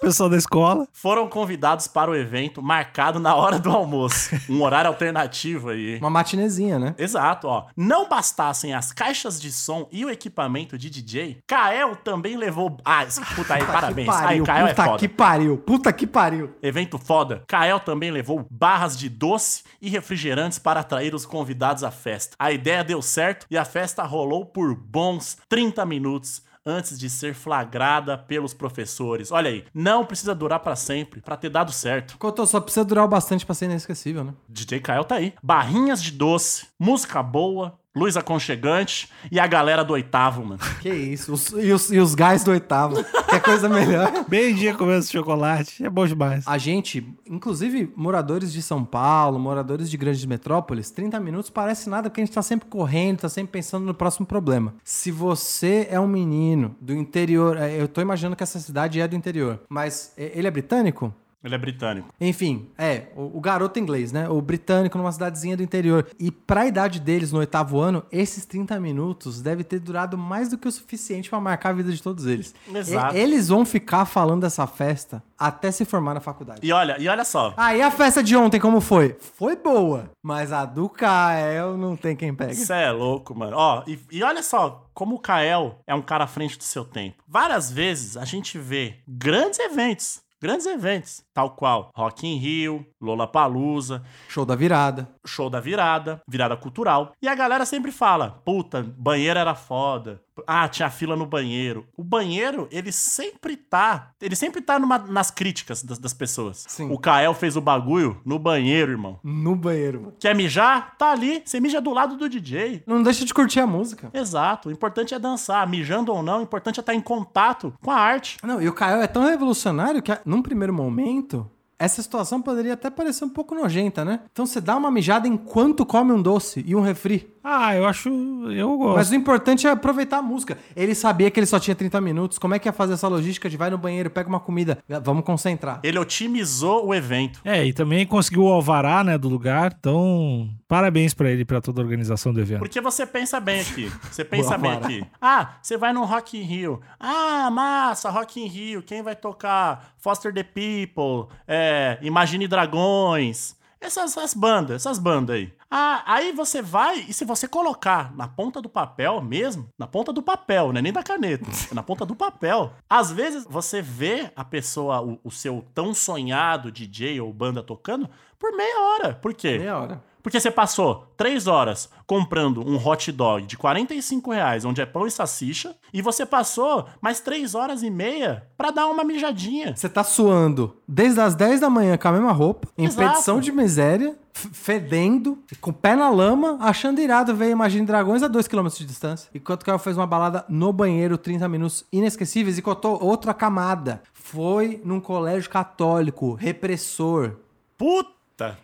Pessoal 0.03 0.29
da 0.29 0.35
escola. 0.35 0.85
foram 0.91 1.29
convidados 1.29 1.87
para 1.87 2.11
o 2.11 2.15
evento 2.15 2.61
marcado 2.61 3.21
na 3.21 3.33
hora 3.35 3.57
do 3.57 3.71
almoço. 3.71 4.31
Um 4.49 4.61
horário 4.61 4.89
alternativo 4.89 5.69
aí. 5.69 5.97
Uma 5.99 6.09
matinezinha, 6.09 6.77
né? 6.77 6.93
Exato, 6.97 7.47
ó. 7.47 7.67
Não 7.77 8.09
bastassem 8.09 8.73
as 8.73 8.91
caixas 8.91 9.39
de 9.39 9.49
som 9.51 9.87
e 9.91 10.03
o 10.03 10.09
equipamento 10.09 10.77
de 10.77 10.89
DJ, 10.89 11.39
Kael 11.47 11.95
também 11.95 12.35
levou. 12.35 12.75
Ah, 12.83 13.05
puta 13.35 13.53
aí, 13.53 13.61
Puta 13.61 13.71
parabéns. 13.71 14.07
pariu, 14.07 14.27
aí, 14.27 14.43
Kael 14.43 14.67
é 14.67 14.69
puta 14.73 14.83
foda. 14.85 14.97
que 14.99 15.07
pariu, 15.07 15.57
puta 15.57 15.93
que 15.93 16.05
pariu. 16.05 16.53
Evento 16.61 16.97
foda. 16.97 17.43
Kael 17.47 17.79
também 17.79 18.11
levou 18.11 18.45
barras 18.51 18.97
de 18.97 19.07
doce 19.07 19.63
e 19.81 19.89
refrigerantes 19.89 20.59
para 20.59 20.81
atrair 20.81 21.15
os 21.15 21.25
convidados 21.25 21.83
à 21.83 21.91
festa. 21.91 22.35
A 22.37 22.51
ideia 22.51 22.83
deu 22.83 23.01
certo 23.01 23.45
e 23.49 23.57
a 23.57 23.63
festa 23.63 24.03
rolou 24.03 24.45
por 24.45 24.75
bons 24.75 25.37
30 25.47 25.85
minutos 25.85 26.41
antes 26.65 26.97
de 26.97 27.09
ser 27.09 27.33
flagrada 27.33 28.17
pelos 28.17 28.53
professores. 28.53 29.31
Olha 29.31 29.49
aí, 29.49 29.65
não 29.73 30.05
precisa 30.05 30.33
durar 30.33 30.59
pra 30.59 30.75
sempre 30.75 31.21
pra 31.21 31.37
ter 31.37 31.49
dado 31.49 31.71
certo. 31.71 32.17
Cotô, 32.17 32.45
só 32.45 32.59
precisa 32.59 32.85
durar 32.85 33.05
o 33.05 33.07
bastante 33.07 33.45
pra 33.45 33.55
ser 33.55 33.65
inesquecível, 33.65 34.23
né? 34.23 34.33
DJ 34.47 34.79
Kael 34.79 35.03
tá 35.03 35.15
aí. 35.15 35.33
Barrinhas 35.41 36.01
de 36.01 36.11
doce, 36.11 36.67
música 36.79 37.21
boa, 37.21 37.77
luz 37.95 38.17
aconchegante 38.17 39.07
e 39.31 39.39
a 39.39 39.45
galera 39.45 39.83
do 39.83 39.93
oitavo, 39.93 40.43
mano. 40.43 40.59
Que 40.81 40.89
isso. 40.89 41.33
Os- 41.33 41.49
e, 41.51 41.71
os, 41.71 41.91
e 41.91 41.99
os 41.99 42.15
gás 42.15 42.43
do 42.43 42.51
oitavo. 42.51 43.03
Quer 43.29 43.41
coisa 43.41 43.69
melhor. 43.69 44.11
Meio 44.27 44.53
dia 44.55 44.73
comendo 44.73 45.05
chocolate. 45.05 45.85
É 45.85 45.89
bom 45.89 46.05
demais. 46.07 46.43
A 46.47 46.57
gente, 46.57 47.05
inclusive 47.29 47.91
moradores 47.95 48.51
de 48.51 48.61
São 48.61 48.83
Paulo, 48.83 49.37
moradores 49.39 49.89
de 49.89 49.97
grandes 49.97 50.25
metrópoles, 50.25 50.89
30 50.89 51.19
minutos 51.19 51.49
parece 51.49 51.89
nada 51.89 52.09
porque 52.09 52.21
a 52.21 52.25
gente 52.25 52.33
tá 52.33 52.41
sempre 52.41 52.67
correndo, 52.67 53.19
tá 53.21 53.29
sempre 53.29 53.51
pensando 53.51 53.85
no 53.85 53.93
próximo 53.93 54.25
problema. 54.25 54.73
Se 54.83 55.11
você 55.11 55.87
é 55.89 55.99
um 55.99 56.07
menino 56.07 56.75
do 56.81 56.93
interior, 56.93 57.57
é, 57.57 57.79
eu 57.79 57.87
tô 57.87 58.01
imaginando 58.01 58.35
que 58.35 58.43
essa 58.43 58.59
cidade 58.59 58.99
é 58.99 59.07
do 59.07 59.15
interior, 59.15 59.59
mas 59.69 60.13
é, 60.17 60.31
ele 60.35 60.47
é 60.47 60.51
britânico? 60.51 61.13
Ele 61.43 61.55
é 61.55 61.57
britânico. 61.57 62.07
Enfim, 62.21 62.69
é, 62.77 63.07
o, 63.15 63.37
o 63.37 63.41
garoto 63.41 63.77
inglês, 63.79 64.11
né? 64.11 64.29
O 64.29 64.41
britânico 64.41 64.97
numa 64.97 65.11
cidadezinha 65.11 65.57
do 65.57 65.63
interior. 65.63 66.07
E 66.17 66.31
pra 66.31 66.65
idade 66.65 66.99
deles, 66.99 67.31
no 67.31 67.39
oitavo 67.39 67.79
ano, 67.79 68.03
esses 68.11 68.45
30 68.45 68.79
minutos 68.79 69.41
deve 69.41 69.63
ter 69.63 69.79
durado 69.79 70.17
mais 70.17 70.49
do 70.49 70.57
que 70.57 70.67
o 70.67 70.71
suficiente 70.71 71.29
pra 71.29 71.41
marcar 71.41 71.69
a 71.69 71.73
vida 71.73 71.91
de 71.91 72.01
todos 72.01 72.25
eles. 72.25 72.55
Exato. 72.73 73.15
E- 73.15 73.19
eles 73.19 73.49
vão 73.49 73.65
ficar 73.65 74.05
falando 74.05 74.41
dessa 74.41 74.65
festa 74.67 75.21
até 75.37 75.69
se 75.71 75.83
formar 75.83 76.13
na 76.13 76.21
faculdade. 76.21 76.61
E 76.63 76.71
olha, 76.71 76.95
e 76.99 77.07
olha 77.09 77.25
só. 77.25 77.53
Aí 77.57 77.81
a 77.81 77.91
festa 77.91 78.23
de 78.23 78.35
ontem, 78.35 78.59
como 78.59 78.79
foi? 78.79 79.17
Foi 79.19 79.55
boa, 79.57 80.09
mas 80.23 80.53
a 80.53 80.63
do 80.63 80.87
Kael 80.87 81.75
não 81.77 81.97
tem 81.97 82.15
quem 82.15 82.33
pega. 82.33 82.53
Você 82.53 82.71
é 82.73 82.91
louco, 82.91 83.35
mano. 83.37 83.57
Ó, 83.57 83.83
e, 83.85 83.99
e 84.11 84.23
olha 84.23 84.41
só 84.41 84.87
como 84.93 85.15
o 85.15 85.19
Kael 85.19 85.79
é 85.85 85.93
um 85.93 86.01
cara 86.01 86.23
à 86.23 86.27
frente 86.27 86.57
do 86.57 86.63
seu 86.63 86.85
tempo. 86.85 87.21
Várias 87.27 87.69
vezes 87.69 88.15
a 88.15 88.23
gente 88.23 88.57
vê 88.57 88.95
grandes 89.07 89.59
eventos. 89.59 90.21
Grandes 90.43 90.65
eventos, 90.65 91.23
tal 91.33 91.51
qual 91.55 91.89
Rock 91.95 92.27
in 92.27 92.37
Rio, 92.37 92.85
Lollapalooza, 92.99 94.03
Show 94.27 94.43
da 94.43 94.57
virada. 94.57 95.07
show 95.25 95.49
da 95.49 95.61
virada, 95.61 96.21
virada 96.27 96.57
cultural. 96.57 97.13
E 97.21 97.29
a 97.29 97.33
galera 97.33 97.63
sempre 97.63 97.93
fala: 97.93 98.41
puta, 98.43 98.83
banheiro 98.83 99.39
era 99.39 99.55
foda. 99.55 100.21
Ah, 100.47 100.67
tinha 100.67 100.89
fila 100.89 101.15
no 101.15 101.25
banheiro. 101.25 101.85
O 101.95 102.03
banheiro, 102.03 102.67
ele 102.71 102.91
sempre 102.91 103.55
tá. 103.55 104.11
Ele 104.21 104.35
sempre 104.35 104.61
tá 104.61 104.79
numa- 104.79 104.97
nas 104.97 105.29
críticas 105.29 105.83
das, 105.83 105.97
das 105.99 106.13
pessoas. 106.13 106.65
Sim. 106.67 106.89
O 106.91 106.97
Kael 106.97 107.33
fez 107.33 107.55
o 107.55 107.61
bagulho 107.61 108.19
no 108.25 108.39
banheiro, 108.39 108.91
irmão. 108.91 109.19
No 109.23 109.55
banheiro, 109.55 109.99
mano. 110.01 110.13
Quer 110.19 110.35
mijar? 110.35 110.95
Tá 110.97 111.11
ali. 111.11 111.41
Você 111.45 111.59
mija 111.59 111.79
do 111.79 111.91
lado 111.91 112.17
do 112.17 112.27
DJ. 112.27 112.83
Não 112.87 113.03
deixa 113.03 113.23
de 113.25 113.33
curtir 113.33 113.59
a 113.59 113.67
música. 113.67 114.09
Exato. 114.13 114.69
O 114.69 114.71
importante 114.71 115.13
é 115.13 115.19
dançar. 115.19 115.67
Mijando 115.67 116.11
ou 116.11 116.23
não, 116.23 116.39
o 116.39 116.43
importante 116.43 116.79
é 116.79 116.81
estar 116.81 116.93
em 116.95 117.01
contato 117.01 117.73
com 117.81 117.91
a 117.91 117.95
arte. 117.97 118.37
Não, 118.43 118.61
e 118.61 118.67
o 118.67 118.73
Kael 118.73 119.01
é 119.01 119.07
tão 119.07 119.23
revolucionário 119.25 120.01
que, 120.01 120.11
num 120.25 120.41
primeiro 120.41 120.73
momento, 120.73 121.49
essa 121.77 122.01
situação 122.01 122.41
poderia 122.41 122.73
até 122.73 122.89
parecer 122.89 123.25
um 123.25 123.29
pouco 123.29 123.53
nojenta, 123.55 124.05
né? 124.05 124.21
Então 124.31 124.45
você 124.45 124.61
dá 124.61 124.75
uma 124.77 124.89
mijada 124.91 125.27
enquanto 125.27 125.85
come 125.85 126.11
um 126.13 126.21
doce 126.21 126.63
e 126.65 126.75
um 126.75 126.81
refri. 126.81 127.32
Ah, 127.43 127.75
eu 127.75 127.85
acho. 127.85 128.09
Eu 128.51 128.77
gosto. 128.77 128.95
Mas 128.95 129.11
o 129.11 129.15
importante 129.15 129.67
é 129.67 129.71
aproveitar 129.71 130.19
a 130.19 130.21
música. 130.21 130.57
Ele 130.75 130.95
sabia 130.95 131.29
que 131.29 131.39
ele 131.39 131.45
só 131.45 131.59
tinha 131.59 131.75
30 131.75 131.99
minutos. 131.99 132.39
Como 132.39 132.53
é 132.53 132.59
que 132.59 132.67
ia 132.67 132.73
fazer 132.73 132.93
essa 132.93 133.07
logística 133.07 133.49
de 133.49 133.57
vai 133.57 133.69
no 133.69 133.77
banheiro, 133.77 134.09
pega 134.09 134.29
uma 134.29 134.39
comida? 134.39 134.77
Vamos 135.03 135.25
concentrar. 135.25 135.81
Ele 135.83 135.99
otimizou 135.99 136.87
o 136.87 136.95
evento. 136.95 137.41
É, 137.43 137.65
e 137.65 137.73
também 137.73 138.05
conseguiu 138.05 138.43
o 138.43 138.51
alvará, 138.51 139.03
né, 139.03 139.17
do 139.17 139.27
lugar. 139.27 139.75
Então, 139.77 140.49
parabéns 140.67 141.13
pra 141.13 141.29
ele, 141.29 141.43
pra 141.43 141.59
toda 141.59 141.81
a 141.81 141.83
organização 141.83 142.31
do 142.31 142.39
evento. 142.39 142.59
Porque 142.59 142.79
você 142.79 143.05
pensa 143.05 143.39
bem 143.39 143.59
aqui. 143.59 143.91
Você 144.09 144.23
pensa 144.25 144.57
bem 144.57 144.71
aqui. 144.71 145.05
Ah, 145.21 145.55
você 145.61 145.75
vai 145.75 145.91
no 145.91 146.05
Rock 146.05 146.37
in 146.37 146.43
Rio. 146.43 146.81
Ah, 146.99 147.49
massa, 147.51 148.09
Rock 148.09 148.41
in 148.41 148.47
Rio. 148.47 148.81
Quem 148.81 149.01
vai 149.01 149.15
tocar? 149.15 149.93
Foster 149.97 150.33
the 150.33 150.43
People, 150.43 151.33
é, 151.47 151.97
Imagine 152.01 152.47
Dragões. 152.47 153.55
Essas, 153.83 154.15
essas 154.15 154.33
bandas, 154.33 154.77
essas 154.77 154.97
bandas 154.97 155.35
aí. 155.35 155.51
Ah, 155.75 156.03
aí 156.05 156.31
você 156.31 156.61
vai 156.61 156.99
e 157.09 157.13
se 157.13 157.25
você 157.25 157.47
colocar 157.47 158.15
na 158.15 158.27
ponta 158.27 158.61
do 158.61 158.69
papel 158.69 159.19
mesmo, 159.19 159.67
na 159.75 159.87
ponta 159.87 160.13
do 160.13 160.21
papel, 160.21 160.71
não 160.71 160.77
é 160.77 160.83
nem 160.83 160.93
da 160.93 161.01
caneta, 161.01 161.49
é 161.71 161.73
na 161.73 161.81
ponta 161.81 162.05
do 162.05 162.15
papel. 162.15 162.71
Às 162.87 163.11
vezes 163.11 163.43
você 163.49 163.81
vê 163.81 164.31
a 164.35 164.45
pessoa, 164.45 165.01
o, 165.01 165.19
o 165.23 165.31
seu 165.31 165.65
tão 165.73 165.91
sonhado 165.91 166.71
DJ 166.71 167.19
ou 167.19 167.33
banda 167.33 167.63
tocando 167.63 168.07
por 168.37 168.55
meia 168.55 168.81
hora. 168.81 169.15
Por 169.15 169.33
quê? 169.33 169.57
Meia 169.57 169.79
hora. 169.79 170.03
Porque 170.23 170.39
você 170.39 170.49
passou 170.49 171.05
três 171.17 171.47
horas 171.47 171.89
comprando 172.07 172.65
um 172.65 172.77
hot 172.77 173.11
dog 173.11 173.45
de 173.45 173.57
45 173.57 174.31
reais, 174.31 174.63
onde 174.63 174.81
é 174.81 174.85
pão 174.85 175.05
e 175.05 175.11
salsicha, 175.11 175.75
e 175.93 176.01
você 176.01 176.25
passou 176.25 176.87
mais 177.01 177.19
três 177.19 177.53
horas 177.53 177.83
e 177.83 177.89
meia 177.89 178.47
pra 178.57 178.71
dar 178.71 178.87
uma 178.87 179.03
mijadinha. 179.03 179.75
Você 179.75 179.89
tá 179.89 180.01
suando 180.01 180.77
desde 180.87 181.19
as 181.19 181.35
10 181.35 181.59
da 181.59 181.69
manhã 181.69 181.97
com 181.97 182.07
a 182.07 182.11
mesma 182.13 182.31
roupa, 182.31 182.69
em 182.77 182.85
Exato. 182.85 183.09
petição 183.09 183.41
de 183.41 183.51
miséria, 183.51 184.15
fedendo, 184.31 185.37
com 185.59 185.71
o 185.71 185.73
pé 185.73 185.93
na 185.93 186.09
lama, 186.09 186.57
achando 186.61 187.01
irado 187.01 187.35
ver 187.35 187.49
Imagine 187.49 187.85
Dragões 187.85 188.23
a 188.23 188.29
2km 188.29 188.77
de 188.77 188.85
distância. 188.85 189.29
Enquanto 189.35 189.63
o 189.63 189.65
Caio 189.65 189.77
fez 189.77 189.97
uma 189.97 190.07
balada 190.07 190.45
no 190.47 190.71
banheiro, 190.71 191.17
30 191.17 191.49
minutos 191.49 191.85
inesquecíveis, 191.91 192.57
e 192.57 192.61
contou 192.61 192.97
outra 193.03 193.33
camada. 193.33 194.01
Foi 194.13 194.81
num 194.85 195.01
colégio 195.01 195.49
católico, 195.49 196.33
repressor. 196.33 197.35
Puta! 197.77 198.22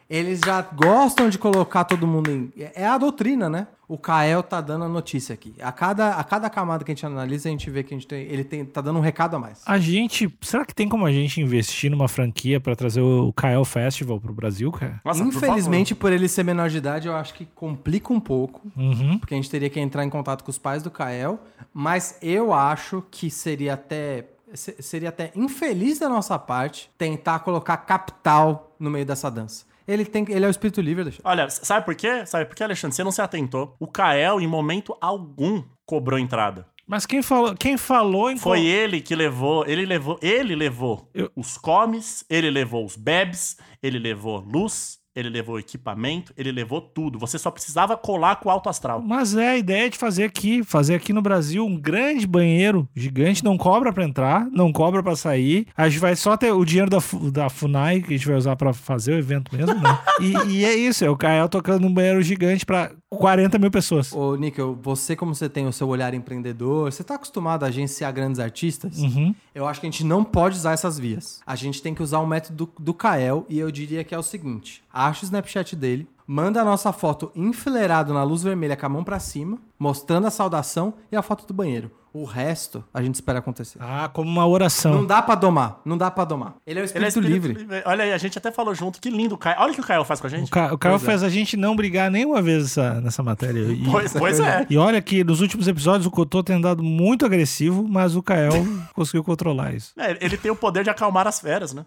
Eles 0.09 0.39
já 0.45 0.61
gostam 0.61 1.29
de 1.29 1.37
colocar 1.37 1.83
todo 1.83 2.05
mundo 2.07 2.29
em. 2.31 2.51
É 2.75 2.85
a 2.87 2.97
doutrina, 2.97 3.49
né? 3.49 3.67
O 3.87 3.97
Kael 3.97 4.43
tá 4.43 4.61
dando 4.61 4.85
a 4.85 4.87
notícia 4.87 5.33
aqui. 5.33 5.51
A 5.59 5.71
cada, 5.71 6.11
a 6.11 6.23
cada 6.23 6.47
camada 6.47 6.83
que 6.83 6.91
a 6.91 6.93
gente 6.93 7.05
analisa, 7.05 7.49
a 7.49 7.51
gente 7.51 7.71
vê 7.71 7.81
que 7.81 7.91
a 7.91 7.97
gente 7.97 8.05
tem, 8.05 8.21
ele 8.27 8.43
tem, 8.43 8.63
tá 8.63 8.81
dando 8.81 8.99
um 8.99 9.01
recado 9.01 9.35
a 9.35 9.39
mais. 9.39 9.61
A 9.65 9.79
gente. 9.79 10.31
Será 10.41 10.63
que 10.63 10.75
tem 10.75 10.87
como 10.87 11.05
a 11.07 11.11
gente 11.11 11.41
investir 11.41 11.89
numa 11.89 12.07
franquia 12.07 12.59
pra 12.59 12.75
trazer 12.75 13.01
o 13.01 13.33
Kael 13.33 13.65
Festival 13.65 14.19
pro 14.19 14.31
Brasil, 14.31 14.71
cara? 14.71 15.01
Nossa, 15.03 15.23
por 15.23 15.27
Infelizmente, 15.33 15.95
por, 15.95 16.11
ele 16.13 16.27
ser 16.27 16.43
menor 16.43 16.69
de 16.69 16.77
idade, 16.77 17.07
eu 17.07 17.15
acho 17.15 17.33
que 17.33 17.45
complica 17.55 18.13
um 18.13 18.19
pouco. 18.19 18.61
Uhum. 18.77 19.17
Porque 19.17 19.33
a 19.33 19.37
gente 19.37 19.49
teria 19.49 19.69
que 19.71 19.79
entrar 19.79 20.05
em 20.05 20.09
contato 20.09 20.43
com 20.43 20.51
os 20.51 20.59
pais 20.59 20.83
do 20.83 20.91
Kael. 20.91 21.39
Mas 21.73 22.17
eu 22.21 22.53
acho 22.53 23.03
que 23.09 23.31
seria 23.31 23.73
até. 23.73 24.25
se- 24.53 24.75
Seria 24.83 25.09
até 25.09 25.31
infeliz 25.35 25.97
da 25.97 26.07
nossa 26.09 26.37
parte 26.37 26.91
tentar 26.95 27.39
colocar 27.39 27.77
capital 27.77 28.68
no 28.79 28.89
meio 28.89 29.05
dessa 29.05 29.29
dança. 29.29 29.65
Ele, 29.87 30.05
tem, 30.05 30.23
ele 30.29 30.45
é 30.45 30.47
o 30.47 30.51
espírito 30.51 30.79
livre, 30.81 31.01
Alexandre. 31.01 31.23
Olha, 31.27 31.49
sabe 31.49 31.83
por 31.85 31.95
quê? 31.95 32.23
Sabe 32.25 32.45
por 32.45 32.55
quê, 32.55 32.63
Alexandre? 32.63 32.95
Você 32.95 33.03
não 33.03 33.11
se 33.11 33.21
atentou. 33.21 33.75
O 33.79 33.87
Kael, 33.87 34.39
em 34.39 34.47
momento 34.47 34.95
algum, 35.01 35.63
cobrou 35.85 36.19
entrada. 36.19 36.67
Mas 36.85 37.05
quem 37.05 37.21
falou, 37.21 37.55
quem 37.55 37.75
falou 37.77 38.29
em 38.31 38.37
Foi 38.37 38.59
qual- 38.59 38.65
ele 38.67 39.01
que 39.01 39.15
levou, 39.15 39.65
ele 39.67 39.85
levou, 39.85 40.17
ele 40.21 40.55
levou 40.55 41.09
Eu- 41.13 41.31
os 41.35 41.57
comes, 41.57 42.23
ele 42.29 42.49
levou 42.51 42.85
os 42.85 42.95
bebes, 42.95 43.57
ele 43.81 43.97
levou 43.99 44.39
luz, 44.39 44.98
ele 45.19 45.29
levou 45.29 45.59
equipamento, 45.59 46.33
ele 46.37 46.51
levou 46.51 46.81
tudo. 46.81 47.19
Você 47.19 47.37
só 47.37 47.51
precisava 47.51 47.97
colar 47.97 48.37
com 48.37 48.49
o 48.49 48.51
alto 48.51 48.69
astral. 48.69 49.01
Mas 49.01 49.35
é 49.35 49.49
a 49.49 49.57
ideia 49.57 49.89
de 49.89 49.97
fazer 49.97 50.23
aqui, 50.23 50.63
fazer 50.63 50.95
aqui 50.95 51.13
no 51.13 51.21
Brasil 51.21 51.65
um 51.65 51.77
grande 51.77 52.25
banheiro 52.25 52.87
gigante, 52.95 53.43
não 53.43 53.57
cobra 53.57 53.91
pra 53.91 54.03
entrar, 54.03 54.47
não 54.51 54.71
cobra 54.71 55.03
pra 55.03 55.15
sair. 55.15 55.67
A 55.75 55.89
gente 55.89 55.99
vai 55.99 56.15
só 56.15 56.37
ter 56.37 56.51
o 56.51 56.65
dinheiro 56.65 56.89
da, 56.89 56.99
da 57.31 57.49
Funai 57.49 58.01
que 58.01 58.13
a 58.13 58.17
gente 58.17 58.27
vai 58.27 58.37
usar 58.37 58.55
pra 58.55 58.73
fazer 58.73 59.13
o 59.13 59.17
evento 59.17 59.55
mesmo, 59.55 59.75
né? 59.75 59.99
e, 60.21 60.59
e 60.59 60.65
é 60.65 60.73
isso, 60.75 61.03
é 61.03 61.09
o 61.09 61.17
Kael 61.17 61.49
tocando 61.49 61.81
num 61.81 61.93
banheiro 61.93 62.21
gigante 62.21 62.65
pra 62.65 62.91
40 63.17 63.57
mil 63.57 63.71
pessoas. 63.71 64.13
Ô, 64.13 64.35
Níquel, 64.35 64.77
você, 64.81 65.15
como 65.15 65.33
você 65.33 65.49
tem 65.49 65.65
o 65.65 65.73
seu 65.73 65.87
olhar 65.87 66.13
empreendedor, 66.13 66.91
você 66.91 67.03
tá 67.03 67.15
acostumado 67.15 67.63
a 67.63 67.67
agenciar 67.67 68.13
grandes 68.13 68.39
artistas? 68.39 68.99
Uhum. 68.99 69.33
Eu 69.53 69.67
acho 69.67 69.81
que 69.81 69.87
a 69.87 69.89
gente 69.89 70.03
não 70.03 70.23
pode 70.23 70.57
usar 70.57 70.73
essas 70.73 70.99
vias. 70.99 71.41
A 71.45 71.55
gente 71.55 71.81
tem 71.81 71.95
que 71.95 72.03
usar 72.03 72.19
o 72.19 72.27
método 72.27 72.65
do, 72.65 72.83
do 72.83 72.93
Kael 72.93 73.45
e 73.49 73.57
eu 73.57 73.71
diria 73.71 74.03
que 74.03 74.13
é 74.13 74.17
o 74.17 74.23
seguinte: 74.23 74.83
acha 74.93 75.23
o 75.23 75.25
Snapchat 75.25 75.75
dele, 75.75 76.07
manda 76.31 76.61
a 76.61 76.63
nossa 76.63 76.93
foto 76.93 77.31
enfileirado 77.35 78.13
na 78.13 78.21
luz 78.23 78.43
vermelha 78.43 78.77
com 78.77 78.85
a 78.85 78.89
mão 78.89 79.03
pra 79.03 79.17
cima, 79.19 79.57
mostrando 79.79 80.27
a 80.27 80.29
saudação 80.31 80.93
e 81.11 81.15
a 81.15 81.23
foto 81.23 81.47
do 81.47 81.53
banheiro. 81.55 81.89
O 82.13 82.23
resto 82.23 82.83
a 82.91 83.01
gente 83.03 83.15
espera 83.15 83.37
acontecer. 83.39 83.77
Ah, 83.81 84.09
como 84.11 84.29
uma 84.29 84.45
oração. 84.47 84.93
Não 84.95 85.05
dá 85.05 85.21
pra 85.21 85.35
domar, 85.35 85.79
não 85.85 85.95
dá 85.97 86.09
pra 86.09 86.23
domar. 86.25 86.55
Ele 86.65 86.79
é 86.79 86.83
o 86.83 86.85
Ele 86.85 87.05
é 87.05 87.07
espírito, 87.07 87.31
espírito 87.35 87.59
livre. 87.59 87.83
Olha 87.85 88.03
aí, 88.03 88.13
a 88.13 88.17
gente 88.17 88.35
até 88.37 88.51
falou 88.51 88.73
junto. 88.73 88.99
Que 88.99 89.09
lindo 89.11 89.35
o 89.35 89.37
Caio. 89.37 89.57
Olha 89.59 89.71
o 89.71 89.75
que 89.75 89.81
o 89.81 89.83
Caio 89.85 90.03
faz 90.03 90.19
com 90.19 90.25
a 90.25 90.29
O, 90.29 90.31
gente. 90.31 90.49
Ca... 90.51 90.73
o 90.73 90.77
Caio 90.77 90.93
Pois 90.95 91.03
é. 91.03 91.05
fez 91.05 91.23
a 91.23 91.29
gente 91.29 91.55
não 91.57 91.75
brigar 91.75 92.09
nenhuma 92.11 92.41
vez 92.41 92.65
essa- 92.65 92.99
nessa 93.01 93.21
matéria. 93.21 93.59
E, 93.59 93.83
Pois, 93.91 94.11
pois 94.13 94.39
é. 94.39 94.65
e 94.69 94.75
olha 94.77 94.99
que 95.03 95.23
nos 95.23 95.39
últimos 95.41 95.67
episódios 95.67 96.07
o 96.07 96.11
Cotô 96.11 96.43
tem 96.43 96.55
andado 96.55 96.81
muito 96.83 97.25
agressivo, 97.27 97.87
mas 97.87 98.15
o 98.15 98.23
Kael 98.23 98.53
conseguiu 98.95 99.23
controlar 99.23 99.73
isso. 99.75 99.93
É, 99.97 100.17
Ele 100.19 100.35
tem 100.37 100.49
o 100.49 100.55
poder 100.55 100.83
de 100.83 100.89
acalmar 100.89 101.27
as 101.27 101.39
feras, 101.39 101.73
né? 101.73 101.85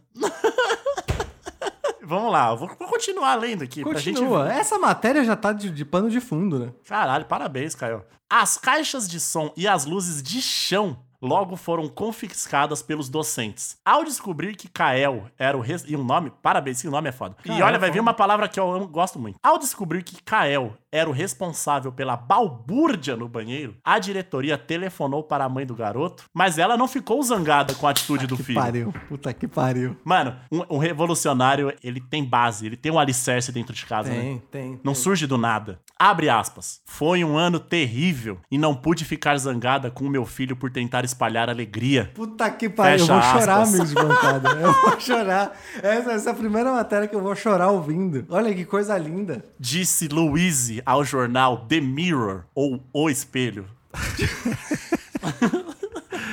Vamos 2.12 2.30
lá, 2.30 2.50
eu 2.50 2.58
vou, 2.58 2.68
vou 2.68 2.88
continuar 2.88 3.36
lendo 3.36 3.64
aqui. 3.64 3.82
Pra 3.82 3.98
gente 3.98 4.16
Continua. 4.16 4.52
Essa 4.52 4.78
matéria 4.78 5.24
já 5.24 5.34
tá 5.34 5.50
de, 5.50 5.70
de 5.70 5.82
pano 5.82 6.10
de 6.10 6.20
fundo, 6.20 6.58
né? 6.58 6.72
Caralho, 6.86 7.24
parabéns, 7.24 7.74
Caio. 7.74 8.04
As 8.28 8.58
caixas 8.58 9.08
de 9.08 9.18
som 9.18 9.50
e 9.56 9.66
as 9.66 9.86
luzes 9.86 10.22
de 10.22 10.42
chão 10.42 10.98
logo 11.22 11.56
foram 11.56 11.88
confiscadas 11.88 12.82
pelos 12.82 13.08
docentes. 13.08 13.76
Ao 13.84 14.04
descobrir 14.04 14.56
que 14.56 14.68
Kael 14.68 15.26
era 15.38 15.56
o 15.56 15.60
res... 15.60 15.84
E 15.86 15.94
o 15.96 16.02
nome, 16.02 16.32
parabéns, 16.42 16.78
esse 16.78 16.88
nome 16.88 17.08
é 17.08 17.12
foda. 17.12 17.36
e 17.44 17.48
Kael 17.48 17.64
olha, 17.64 17.76
é 17.76 17.78
vai 17.78 17.90
vir 17.90 18.00
uma 18.00 18.12
palavra 18.14 18.48
que 18.48 18.58
eu 18.58 18.86
gosto 18.88 19.18
muito. 19.18 19.38
Ao 19.42 19.58
descobrir 19.58 20.02
que 20.02 20.22
Kael 20.22 20.76
era 20.90 21.08
o 21.08 21.12
responsável 21.12 21.90
pela 21.90 22.16
balbúrdia 22.16 23.16
no 23.16 23.26
banheiro, 23.28 23.76
a 23.82 23.98
diretoria 23.98 24.58
telefonou 24.58 25.22
para 25.22 25.44
a 25.44 25.48
mãe 25.48 25.64
do 25.64 25.74
garoto, 25.74 26.24
mas 26.34 26.58
ela 26.58 26.76
não 26.76 26.86
ficou 26.86 27.22
zangada 27.22 27.74
com 27.74 27.86
a 27.86 27.90
atitude 27.90 28.26
do 28.26 28.36
Que 28.36 28.42
filho. 28.42 28.60
pariu. 28.60 28.94
Puta 29.08 29.32
que 29.32 29.48
pariu. 29.48 29.96
Mano, 30.04 30.36
um, 30.50 30.76
um 30.76 30.78
revolucionário, 30.78 31.72
ele 31.82 32.00
tem 32.00 32.22
base, 32.24 32.66
ele 32.66 32.76
tem 32.76 32.92
um 32.92 32.98
alicerce 32.98 33.50
dentro 33.52 33.74
de 33.74 33.86
casa, 33.86 34.10
né? 34.10 34.20
Tem, 34.20 34.38
tem. 34.50 34.70
Não 34.84 34.92
tem. 34.92 35.02
surge 35.02 35.26
do 35.26 35.38
nada. 35.38 35.80
Abre 35.98 36.28
aspas. 36.28 36.80
Foi 36.84 37.24
um 37.24 37.38
ano 37.38 37.58
terrível 37.58 38.38
e 38.50 38.58
não 38.58 38.74
pude 38.74 39.04
ficar 39.04 39.36
zangada 39.38 39.90
com 39.90 40.04
o 40.04 40.10
meu 40.10 40.26
filho 40.26 40.56
por 40.56 40.70
tentar 40.70 41.04
espalhar 41.12 41.48
alegria. 41.48 42.10
Puta 42.14 42.50
que 42.50 42.68
pariu. 42.68 43.00
Eu 43.00 43.06
vou 43.06 43.22
chorar, 43.22 43.60
aspas. 43.60 43.68
amigos 43.68 43.88
de 43.90 43.94
bancada. 43.94 44.48
Eu 44.50 44.72
vou 44.72 44.98
chorar. 45.00 45.52
Essa, 45.82 46.12
essa 46.12 46.30
é 46.30 46.32
a 46.32 46.36
primeira 46.36 46.72
matéria 46.72 47.06
que 47.06 47.14
eu 47.14 47.20
vou 47.22 47.36
chorar 47.36 47.70
ouvindo. 47.70 48.26
Olha 48.28 48.54
que 48.54 48.64
coisa 48.64 48.96
linda. 48.98 49.44
Disse 49.58 50.08
Louise 50.08 50.82
ao 50.84 51.04
jornal 51.04 51.66
The 51.68 51.80
Mirror 51.80 52.44
ou 52.54 52.82
O 52.92 53.08
Espelho. 53.08 53.66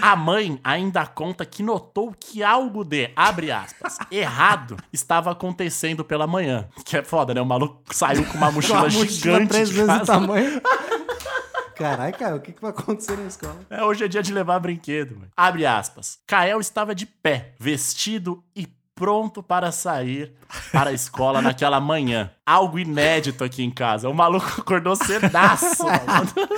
A 0.02 0.16
mãe 0.16 0.60
ainda 0.64 1.06
conta 1.06 1.46
que 1.46 1.62
notou 1.62 2.16
que 2.18 2.42
algo 2.42 2.86
de, 2.86 3.12
abre 3.16 3.52
aspas, 3.52 3.98
errado 4.10 4.78
estava 4.94 5.30
acontecendo 5.32 6.06
pela 6.06 6.26
manhã. 6.26 6.68
Que 6.86 6.98
é 6.98 7.04
foda, 7.04 7.34
né? 7.34 7.42
O 7.42 7.46
maluco 7.46 7.82
saiu 7.92 8.24
com 8.26 8.38
uma 8.38 8.50
mochila, 8.52 8.80
Uma 8.80 8.86
mochila 8.86 9.08
gigante 9.08 9.48
três 9.48 9.70
de 9.70 9.76
vezes 9.76 10.02
o 10.02 10.06
tamanho. 10.06 10.62
Caralho, 11.80 12.14
cara, 12.18 12.36
o 12.36 12.42
que, 12.42 12.52
que 12.52 12.62
vai 12.62 12.72
acontecer 12.72 13.16
na 13.16 13.26
escola? 13.26 13.58
É, 13.70 13.82
hoje 13.82 14.04
é 14.04 14.08
dia 14.10 14.22
de 14.22 14.34
levar 14.34 14.60
brinquedo. 14.60 15.16
mano. 15.16 15.32
Abre 15.36 15.66
aspas. 15.66 16.20
Kael 16.28 16.60
estava 16.60 16.94
de 16.94 17.06
pé, 17.06 17.56
vestido 17.58 18.44
e 18.54 18.68
pronto 19.00 19.42
para 19.42 19.72
sair 19.72 20.34
para 20.74 20.90
a 20.90 20.94
escola 20.94 21.42
naquela 21.42 21.80
manhã. 21.80 22.30
Algo 22.46 22.78
inédito 22.78 23.46
aqui 23.46 23.64
em 23.64 23.72
casa. 23.72 24.10
O 24.10 24.14
maluco 24.14 24.60
acordou 24.60 24.94
cedaço. 24.94 25.86
mano. 25.88 26.50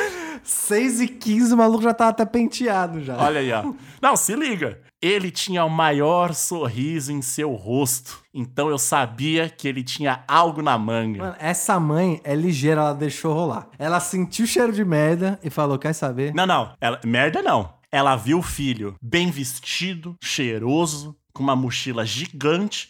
6 0.43 1.01
e 1.01 1.07
15 1.07 1.53
o 1.53 1.57
maluco 1.57 1.83
já 1.83 1.93
tava 1.93 2.09
até 2.09 2.25
penteado 2.25 3.03
já. 3.03 3.15
Olha 3.15 3.39
aí, 3.39 3.51
ó. 3.53 3.71
Não, 4.01 4.15
se 4.15 4.35
liga. 4.35 4.81
Ele 4.99 5.29
tinha 5.29 5.63
o 5.63 5.69
maior 5.69 6.33
sorriso 6.33 7.11
em 7.11 7.21
seu 7.21 7.53
rosto. 7.53 8.23
Então 8.33 8.69
eu 8.69 8.79
sabia 8.79 9.47
que 9.47 9.67
ele 9.67 9.83
tinha 9.83 10.23
algo 10.27 10.63
na 10.63 10.77
manga. 10.77 11.19
Mano, 11.19 11.35
essa 11.39 11.79
mãe 11.79 12.19
é 12.23 12.33
ligeira, 12.33 12.81
ela 12.81 12.93
deixou 12.93 13.33
rolar. 13.33 13.67
Ela 13.77 13.99
sentiu 13.99 14.45
o 14.45 14.47
cheiro 14.47 14.73
de 14.73 14.83
merda 14.83 15.39
e 15.43 15.49
falou: 15.49 15.77
quer 15.77 15.93
saber? 15.93 16.33
Não, 16.33 16.47
não. 16.47 16.73
Ela, 16.81 16.99
merda 17.05 17.41
não. 17.41 17.81
Ela 17.91 18.15
viu 18.15 18.39
o 18.39 18.43
filho 18.43 18.95
bem 19.01 19.29
vestido, 19.29 20.15
cheiroso, 20.23 21.13
com 21.33 21.43
uma 21.43 21.55
mochila 21.55 22.05
gigante 22.05 22.89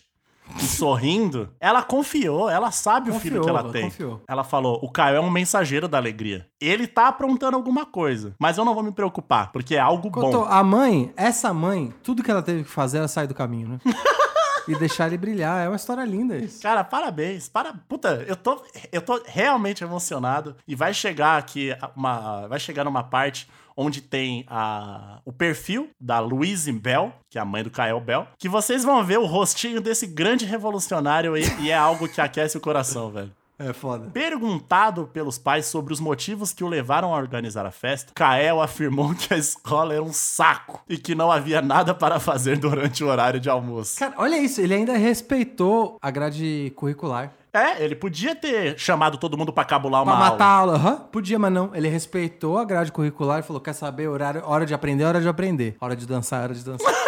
e 0.59 0.63
sorrindo. 0.65 1.49
Ela 1.59 1.83
confiou, 1.83 2.49
ela 2.49 2.71
sabe 2.71 3.09
o 3.09 3.19
filho 3.19 3.37
Confiou, 3.39 3.43
que 3.43 3.49
ela 3.49 3.59
ela 3.59 3.71
tem. 3.71 3.83
confiou. 3.83 4.21
Ela 4.27 4.43
falou: 4.43 4.79
o 4.81 4.89
Caio 4.91 5.17
é 5.17 5.19
um 5.21 5.29
mensageiro 5.29 5.87
da 5.87 5.97
alegria. 5.97 6.47
Ele 6.59 6.87
tá 6.87 7.07
aprontando 7.07 7.55
alguma 7.55 7.85
coisa, 7.85 8.35
mas 8.39 8.57
eu 8.57 8.65
não 8.65 8.73
vou 8.73 8.83
me 8.83 8.91
preocupar, 8.91 9.51
porque 9.51 9.75
é 9.75 9.79
algo 9.79 10.09
Cotô, 10.11 10.39
bom. 10.39 10.45
a 10.45 10.63
mãe, 10.63 11.13
essa 11.15 11.53
mãe, 11.53 11.93
tudo 12.03 12.23
que 12.23 12.31
ela 12.31 12.41
teve 12.41 12.63
que 12.63 12.69
fazer 12.69 12.99
era 12.99 13.07
sair 13.07 13.27
do 13.27 13.35
caminho, 13.35 13.67
né? 13.69 13.79
e 14.67 14.75
deixar 14.75 15.07
ele 15.07 15.17
brilhar. 15.17 15.65
É 15.65 15.67
uma 15.67 15.75
história 15.75 16.03
linda 16.05 16.37
isso. 16.37 16.61
Cara, 16.61 16.83
parabéns. 16.83 17.49
Para... 17.49 17.73
Puta, 17.87 18.23
eu 18.27 18.35
tô, 18.35 18.61
eu 18.91 19.01
tô 19.01 19.21
realmente 19.25 19.83
emocionado. 19.83 20.55
E 20.67 20.75
vai 20.75 20.93
chegar 20.93 21.37
aqui 21.37 21.75
uma. 21.95 22.47
Vai 22.47 22.59
chegar 22.59 22.83
numa 22.83 23.03
parte 23.03 23.49
onde 23.75 24.01
tem 24.01 24.45
a, 24.47 25.19
o 25.25 25.31
perfil 25.31 25.89
da 25.99 26.19
Louise 26.19 26.71
Bell, 26.71 27.13
que 27.29 27.37
é 27.37 27.41
a 27.41 27.45
mãe 27.45 27.63
do 27.63 27.69
Kael 27.69 27.99
Bell, 27.99 28.27
que 28.37 28.49
vocês 28.49 28.83
vão 28.83 29.03
ver 29.03 29.19
o 29.19 29.25
rostinho 29.25 29.81
desse 29.81 30.07
grande 30.07 30.45
revolucionário 30.45 31.37
e, 31.37 31.43
e 31.61 31.71
é 31.71 31.75
algo 31.75 32.07
que 32.07 32.21
aquece 32.21 32.57
o 32.57 32.61
coração, 32.61 33.11
velho. 33.11 33.31
É 33.63 33.73
foda. 33.73 34.09
Perguntado 34.09 35.07
pelos 35.13 35.37
pais 35.37 35.67
sobre 35.67 35.93
os 35.93 35.99
motivos 35.99 36.51
que 36.51 36.63
o 36.63 36.67
levaram 36.67 37.13
a 37.13 37.17
organizar 37.17 37.63
a 37.63 37.69
festa, 37.71 38.11
Kael 38.15 38.59
afirmou 38.59 39.13
que 39.13 39.31
a 39.33 39.37
escola 39.37 39.93
era 39.93 40.01
um 40.01 40.11
saco 40.11 40.81
e 40.89 40.97
que 40.97 41.13
não 41.13 41.31
havia 41.31 41.61
nada 41.61 41.93
para 41.93 42.19
fazer 42.19 42.57
durante 42.57 43.03
o 43.03 43.07
horário 43.07 43.39
de 43.39 43.49
almoço. 43.49 43.99
Cara, 43.99 44.15
olha 44.17 44.37
isso, 44.37 44.59
ele 44.59 44.73
ainda 44.73 44.97
respeitou 44.97 45.97
a 46.01 46.09
grade 46.09 46.73
curricular. 46.75 47.31
É, 47.53 47.83
ele 47.83 47.95
podia 47.95 48.33
ter 48.33 48.79
chamado 48.79 49.17
todo 49.17 49.37
mundo 49.37 49.51
pra 49.51 49.65
cabular 49.65 50.03
uma 50.03 50.15
Pra 50.15 50.19
matar 50.31 50.45
aula. 50.45 50.73
a 50.73 50.77
aula, 50.77 50.91
aham, 50.93 50.97
podia, 51.11 51.37
mas 51.37 51.51
não. 51.51 51.75
Ele 51.75 51.89
respeitou 51.89 52.57
a 52.57 52.63
grade 52.63 52.91
curricular 52.91 53.39
e 53.39 53.43
falou: 53.43 53.61
quer 53.61 53.73
saber, 53.73 54.07
horário, 54.07 54.41
hora 54.45 54.65
de 54.65 54.73
aprender, 54.73 55.03
hora 55.03 55.19
de 55.19 55.27
aprender. 55.27 55.75
Hora 55.81 55.95
de 55.95 56.05
dançar, 56.07 56.43
hora 56.43 56.53
de 56.53 56.63
dançar. 56.63 56.93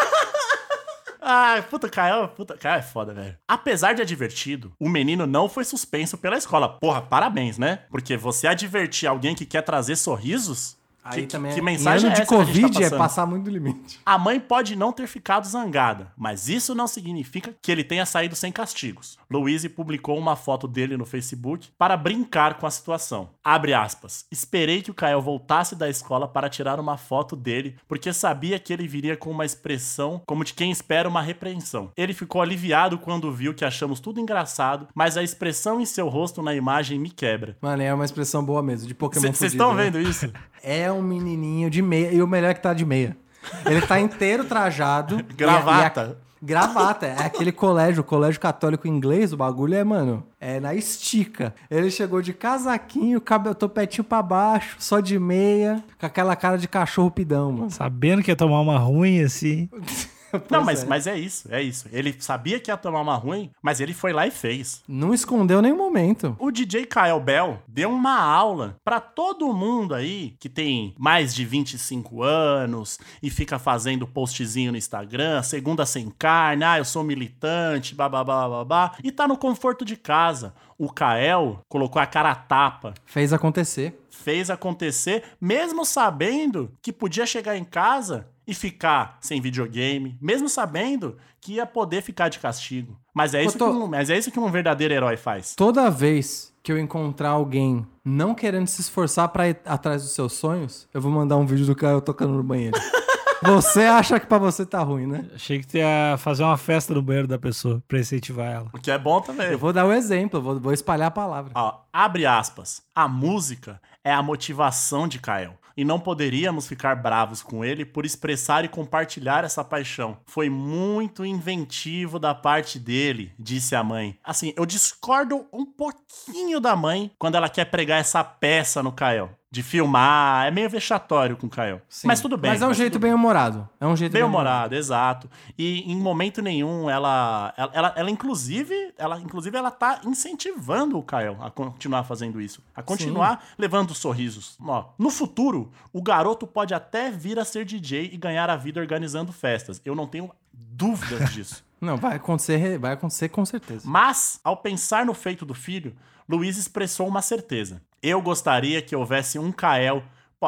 Ai, 1.26 1.62
puta, 1.62 1.88
Caio, 1.90 2.28
puta, 2.30 2.58
Caio 2.58 2.80
é 2.80 2.82
foda, 2.82 3.14
velho. 3.14 3.38
Apesar 3.48 3.94
de 3.94 4.02
advertido, 4.02 4.74
o 4.78 4.90
menino 4.90 5.26
não 5.26 5.48
foi 5.48 5.64
suspenso 5.64 6.18
pela 6.18 6.36
escola. 6.38 6.68
Porra, 6.80 7.02
parabéns, 7.02 7.58
né? 7.58 7.80
Porque 7.90 8.18
você 8.18 8.46
advertir 8.46 9.08
alguém 9.08 9.34
que 9.34 9.46
quer 9.46 9.62
trazer 9.62 9.96
sorrisos... 9.96 10.76
Aí 11.04 11.22
que, 11.22 11.28
também 11.28 11.54
que 11.54 11.60
é- 11.60 11.64
mensagem 11.64 12.08
ano 12.08 12.16
é 12.16 12.20
de 12.20 12.22
que 12.22 12.28
tá 12.28 12.36
Covid 12.36 12.78
é 12.78 12.82
passando? 12.82 12.98
passar 12.98 13.26
muito 13.26 13.44
do 13.46 13.50
limite. 13.52 14.00
A 14.06 14.18
mãe 14.18 14.40
pode 14.40 14.76
não 14.76 14.92
ter 14.92 15.08
ficado 15.08 15.46
zangada, 15.46 16.12
mas 16.18 16.48
isso 16.48 16.74
não 16.74 16.88
significa 16.88 17.54
que 17.62 17.72
ele 17.72 17.84
tenha 17.84 18.06
saído 18.06 18.36
sem 18.36 18.52
castigos. 18.52 19.18
Louise 19.30 19.68
publicou 19.68 20.18
uma 20.18 20.36
foto 20.36 20.68
dele 20.68 20.96
no 20.96 21.06
Facebook 21.06 21.70
para 21.78 21.98
brincar 21.98 22.56
com 22.56 22.66
a 22.66 22.72
situação. 22.72 23.30
Abre 23.44 23.74
aspas. 23.74 24.26
Esperei 24.32 24.82
que 24.82 24.92
o 24.92 24.94
Kael 24.94 25.22
voltasse 25.22 25.76
da 25.76 25.90
escola 25.90 26.28
para 26.28 26.50
tirar 26.50 26.80
uma 26.80 26.98
foto 26.98 27.36
dele, 27.36 27.76
porque 27.88 28.14
sabia 28.14 28.60
que 28.60 28.72
ele 28.72 28.88
viria 28.88 29.18
com 29.18 29.30
uma 29.32 29.46
expressão 29.46 30.22
como 30.26 30.44
de 30.44 30.54
quem 30.54 30.72
espera 30.72 31.10
uma 31.10 31.22
repreensão. 31.22 31.92
Ele 31.98 32.14
ficou 32.14 32.42
aliviado 32.42 32.98
quando 32.98 33.32
viu 33.32 33.54
que 33.54 33.66
achamos 33.66 34.00
tudo 34.00 34.20
engraçado, 34.20 34.88
mas 34.94 35.18
a 35.18 35.24
expressão 35.24 35.82
em 35.82 35.86
seu 35.86 36.08
rosto 36.08 36.42
na 36.42 36.54
imagem 36.56 37.00
me 37.00 37.10
quebra. 37.10 37.58
Mano, 37.62 37.84
é 37.84 37.94
uma 37.94 38.06
expressão 38.06 38.44
boa 38.44 38.62
mesmo, 38.62 38.88
de 38.88 38.94
Pokémon 38.94 39.34
Vocês 39.34 39.52
estão 39.54 39.74
né? 39.74 39.86
vendo 39.86 40.00
isso? 40.00 40.32
É 40.64 40.90
um 40.92 41.02
menininho 41.02 41.70
de 41.70 41.82
meia, 41.82 42.12
e 42.14 42.22
o 42.22 42.28
melhor 42.28 42.52
é 42.52 42.54
que 42.54 42.62
tá 42.62 42.74
de 42.74 42.86
meia. 42.86 43.18
Ele 43.66 43.82
tá 43.82 44.00
inteiro 44.00 44.46
trajado. 44.46 45.24
Gravata. 45.36 46.02
E 46.02 46.06
a- 46.06 46.10
e 46.10 46.20
a- 46.20 46.24
gravata, 46.46 47.06
é 47.06 47.26
aquele 47.26 47.54
colégio, 47.54 48.04
colégio 48.04 48.38
católico 48.40 48.86
inglês, 48.86 49.32
o 49.32 49.38
bagulho 49.38 49.76
é, 49.76 49.84
mano, 49.84 50.26
é 50.42 50.60
na 50.60 50.76
estica. 50.76 51.56
Ele 51.72 51.90
chegou 51.90 52.22
de 52.22 52.34
casaquinho, 52.34 53.22
cabelo 53.22 53.56
topetinho 53.56 54.04
pra 54.04 54.22
baixo, 54.22 54.76
só 54.78 55.00
de 55.00 55.18
meia, 55.18 55.82
com 55.98 56.06
aquela 56.06 56.36
cara 56.36 56.58
de 56.58 56.68
cachorro 56.68 57.10
pidão, 57.10 57.50
mano. 57.54 57.72
Sabendo 57.72 58.22
que 58.22 58.30
ia 58.30 58.36
tomar 58.36 58.60
uma 58.60 58.78
ruim 58.78 59.22
assim. 59.22 59.70
Não, 60.50 60.64
mas, 60.64 60.84
é. 60.84 60.86
mas 60.86 61.08
é 61.08 61.18
isso, 61.18 61.48
é 61.52 61.62
isso. 61.62 61.88
Ele 61.92 62.16
sabia 62.20 62.60
que 62.60 62.72
ia 62.72 62.78
tomar 62.78 63.02
uma 63.02 63.16
ruim, 63.16 63.52
mas 63.62 63.80
ele 63.80 63.94
foi 63.94 64.14
lá 64.14 64.26
e 64.28 64.32
fez. 64.32 64.82
Não 64.88 65.14
escondeu 65.14 65.62
nenhum 65.62 65.78
momento. 65.78 66.36
O 66.40 66.52
DJ 66.52 66.86
Kyle 66.86 67.20
Bell 67.24 67.62
deu 67.68 67.90
uma 67.92 68.20
aula 68.20 68.76
pra 68.84 69.00
todo 69.00 69.54
mundo 69.54 69.94
aí 69.94 70.36
que 70.40 70.50
tem 70.50 70.94
mais 70.98 71.34
de 71.34 71.46
25 71.46 72.24
anos 72.24 73.00
e 73.22 73.30
fica 73.30 73.60
fazendo 73.60 74.08
postzinho 74.08 74.72
no 74.72 74.78
Instagram, 74.78 75.42
segunda 75.44 75.86
sem 75.86 76.10
carne, 76.10 76.64
ah, 76.64 76.78
eu 76.78 76.86
sou 76.86 77.04
militante, 77.04 77.96
babá, 77.96 78.24
babá, 78.24 78.92
e 79.04 79.12
tá 79.12 79.28
no 79.28 79.38
conforto 79.38 79.86
de 79.86 79.96
casa. 79.96 80.54
O 80.78 80.92
Kael 80.92 81.60
colocou 81.70 82.02
a 82.02 82.06
cara 82.06 82.32
a 82.32 82.36
tapa, 82.36 82.94
Fez 83.06 83.32
acontecer. 83.32 83.98
fez 84.10 84.50
acontecer, 84.50 85.24
mesmo 85.40 85.86
sabendo 85.86 86.72
que 86.82 86.92
podia 86.92 87.26
chegar 87.26 87.56
em 87.58 87.64
casa 87.64 88.28
e 88.48 88.54
ficar 88.54 89.18
sem 89.22 89.40
videogame, 89.42 90.18
mesmo 90.22 90.50
sabendo 90.50 91.18
que 91.40 91.54
ia 91.54 91.66
poder 91.66 92.02
ficar 92.02 92.30
de 92.30 92.40
castigo. 92.40 92.98
Mas 93.14 93.34
é 93.34 93.44
isso, 93.44 93.58
Cotô- 93.58 93.72
que, 93.72 93.78
um, 93.84 93.88
mas 93.88 94.10
é 94.10 94.18
isso 94.18 94.32
que 94.32 94.40
um 94.40 94.50
verdadeiro 94.50 94.94
herói 94.94 95.18
faz. 95.18 95.56
Toda 95.56 95.90
vez 95.90 96.54
que 96.64 96.72
eu 96.72 96.80
encontrar 96.80 97.30
alguém 97.30 97.86
não 98.04 98.34
querendo 98.34 98.68
se 98.68 98.82
esforçar 98.82 99.28
pra 99.30 99.50
ir 99.50 99.60
atrás 99.66 100.02
dos 100.02 100.12
seus 100.12 100.34
sonhos, 100.34 100.88
eu 100.94 101.02
vou 101.02 101.12
mandar 101.12 101.38
um 101.38 101.46
vídeo 101.46 101.66
do 101.66 101.76
Caio 101.76 102.02
tocando 102.02 102.34
no 102.34 102.44
banheiro. 102.44 102.78
Você 103.46 103.82
acha 103.82 104.20
que 104.22 104.26
pra 104.26 104.38
você 104.38 104.66
tá 104.66 104.80
ruim, 104.80 105.06
né? 105.06 105.26
Achei 105.36 105.60
que 105.60 105.68
tu 105.68 105.76
ia 105.76 106.16
fazer 106.18 106.44
uma 106.44 106.56
festa 106.56 106.94
no 106.94 107.02
banheiro 107.02 107.28
da 107.28 107.38
pessoa 107.38 107.84
pra 107.90 108.00
incentivar 108.00 108.50
ela. 108.50 108.70
O 108.74 108.80
que 108.80 108.90
é 108.90 108.98
bom 108.98 109.20
também. 109.20 109.52
Eu 109.52 109.60
vou 109.60 109.74
dar 109.74 109.84
o 109.86 109.90
um 109.90 109.94
exemplo, 109.94 110.42
vou, 110.42 110.58
vou 110.60 110.72
espalhar 110.72 111.10
a 111.10 111.12
palavra. 111.12 111.52
Ó, 111.54 111.82
abre 111.92 112.26
aspas. 112.26 112.82
A 112.96 113.06
música 113.06 113.82
é 114.02 114.14
a 114.14 114.24
motivação 114.24 115.10
de 115.10 115.20
Kael. 115.20 115.56
E 115.76 115.84
não 115.84 116.00
poderíamos 116.00 116.68
ficar 116.68 116.96
bravos 116.96 117.42
com 117.42 117.64
ele 117.64 117.86
por 117.86 118.06
expressar 118.06 118.64
e 118.64 118.70
compartilhar 118.70 119.44
essa 119.44 119.64
paixão. 119.64 120.18
Foi 120.26 120.50
muito 120.50 121.26
inventivo 121.26 122.20
da 122.20 122.36
parte 122.36 122.80
dele, 122.80 123.34
disse 123.40 123.76
a 123.76 123.84
mãe. 123.84 124.18
Assim, 124.24 124.54
eu 124.56 124.66
discordo 124.66 125.46
um 125.52 125.66
pouquinho 125.66 126.60
da 126.60 126.76
mãe 126.76 127.12
quando 127.18 127.36
ela 127.36 127.50
quer 127.50 127.66
pregar 127.66 128.00
essa 128.00 128.24
peça 128.24 128.84
no 128.84 128.92
Kael. 128.92 129.32
De 129.54 129.62
filmar, 129.62 130.48
é 130.48 130.50
meio 130.50 130.68
vexatório 130.68 131.38
com 131.38 131.46
o 131.46 131.50
Kael. 131.50 131.80
Sim. 131.88 132.08
Mas 132.08 132.20
tudo 132.20 132.36
bem. 132.36 132.50
Mas 132.50 132.64
é 132.64 132.66
um 132.66 132.70
mas 132.70 132.78
jeito 132.78 132.94
tudo 132.94 133.04
bem 133.04 133.14
humorado. 133.14 133.70
É 133.80 133.86
um 133.86 133.96
jeito 133.96 134.12
Bem 134.12 134.24
humorado, 134.24 134.74
exato. 134.74 135.30
E 135.56 135.92
em 135.92 135.96
momento 135.96 136.42
nenhum 136.42 136.90
ela, 136.90 137.54
ela, 137.56 137.72
ela, 137.72 137.94
ela, 137.96 138.10
inclusive, 138.10 138.96
ela 138.98 139.20
inclusive 139.20 139.56
ela 139.56 139.70
tá 139.70 140.02
incentivando 140.06 140.98
o 140.98 141.04
Kael 141.04 141.38
a 141.40 141.52
continuar 141.52 142.04
fazendo 142.04 142.42
isso, 142.42 142.64
a 142.76 142.82
continuar 142.82 143.46
levando 143.56 143.94
sorrisos. 143.94 144.58
Ó, 144.60 144.90
no 144.98 145.12
futuro, 145.12 145.72
o 145.94 146.02
garoto 146.02 146.48
pode 146.48 146.74
até 146.74 147.12
vir 147.12 147.38
a 147.38 147.46
ser 147.46 147.64
DJ 147.64 148.10
e 148.12 148.18
ganhar 148.18 148.50
a 148.50 148.56
vida 148.56 148.82
organizando 148.82 149.32
festas. 149.32 149.80
Eu 149.86 149.94
não 149.94 150.08
tenho 150.08 150.32
dúvidas 150.52 151.32
disso. 151.32 151.64
Não, 151.80 151.98
vai 151.98 152.16
acontecer, 152.16 152.80
vai 152.80 152.94
acontecer 152.94 153.28
com 153.28 153.46
certeza. 153.46 153.82
Mas, 153.86 154.40
ao 154.42 154.56
pensar 154.56 155.06
no 155.06 155.14
feito 155.14 155.46
do 155.46 155.54
filho, 155.54 155.94
Luiz 156.30 156.58
expressou 156.58 157.06
uma 157.06 157.22
certeza. 157.22 157.82
Eu 158.04 158.22
gostaria 158.22 158.82
que 158.82 158.94
houvesse 158.94 159.40
um 159.40 159.50
Kael 159.50 160.04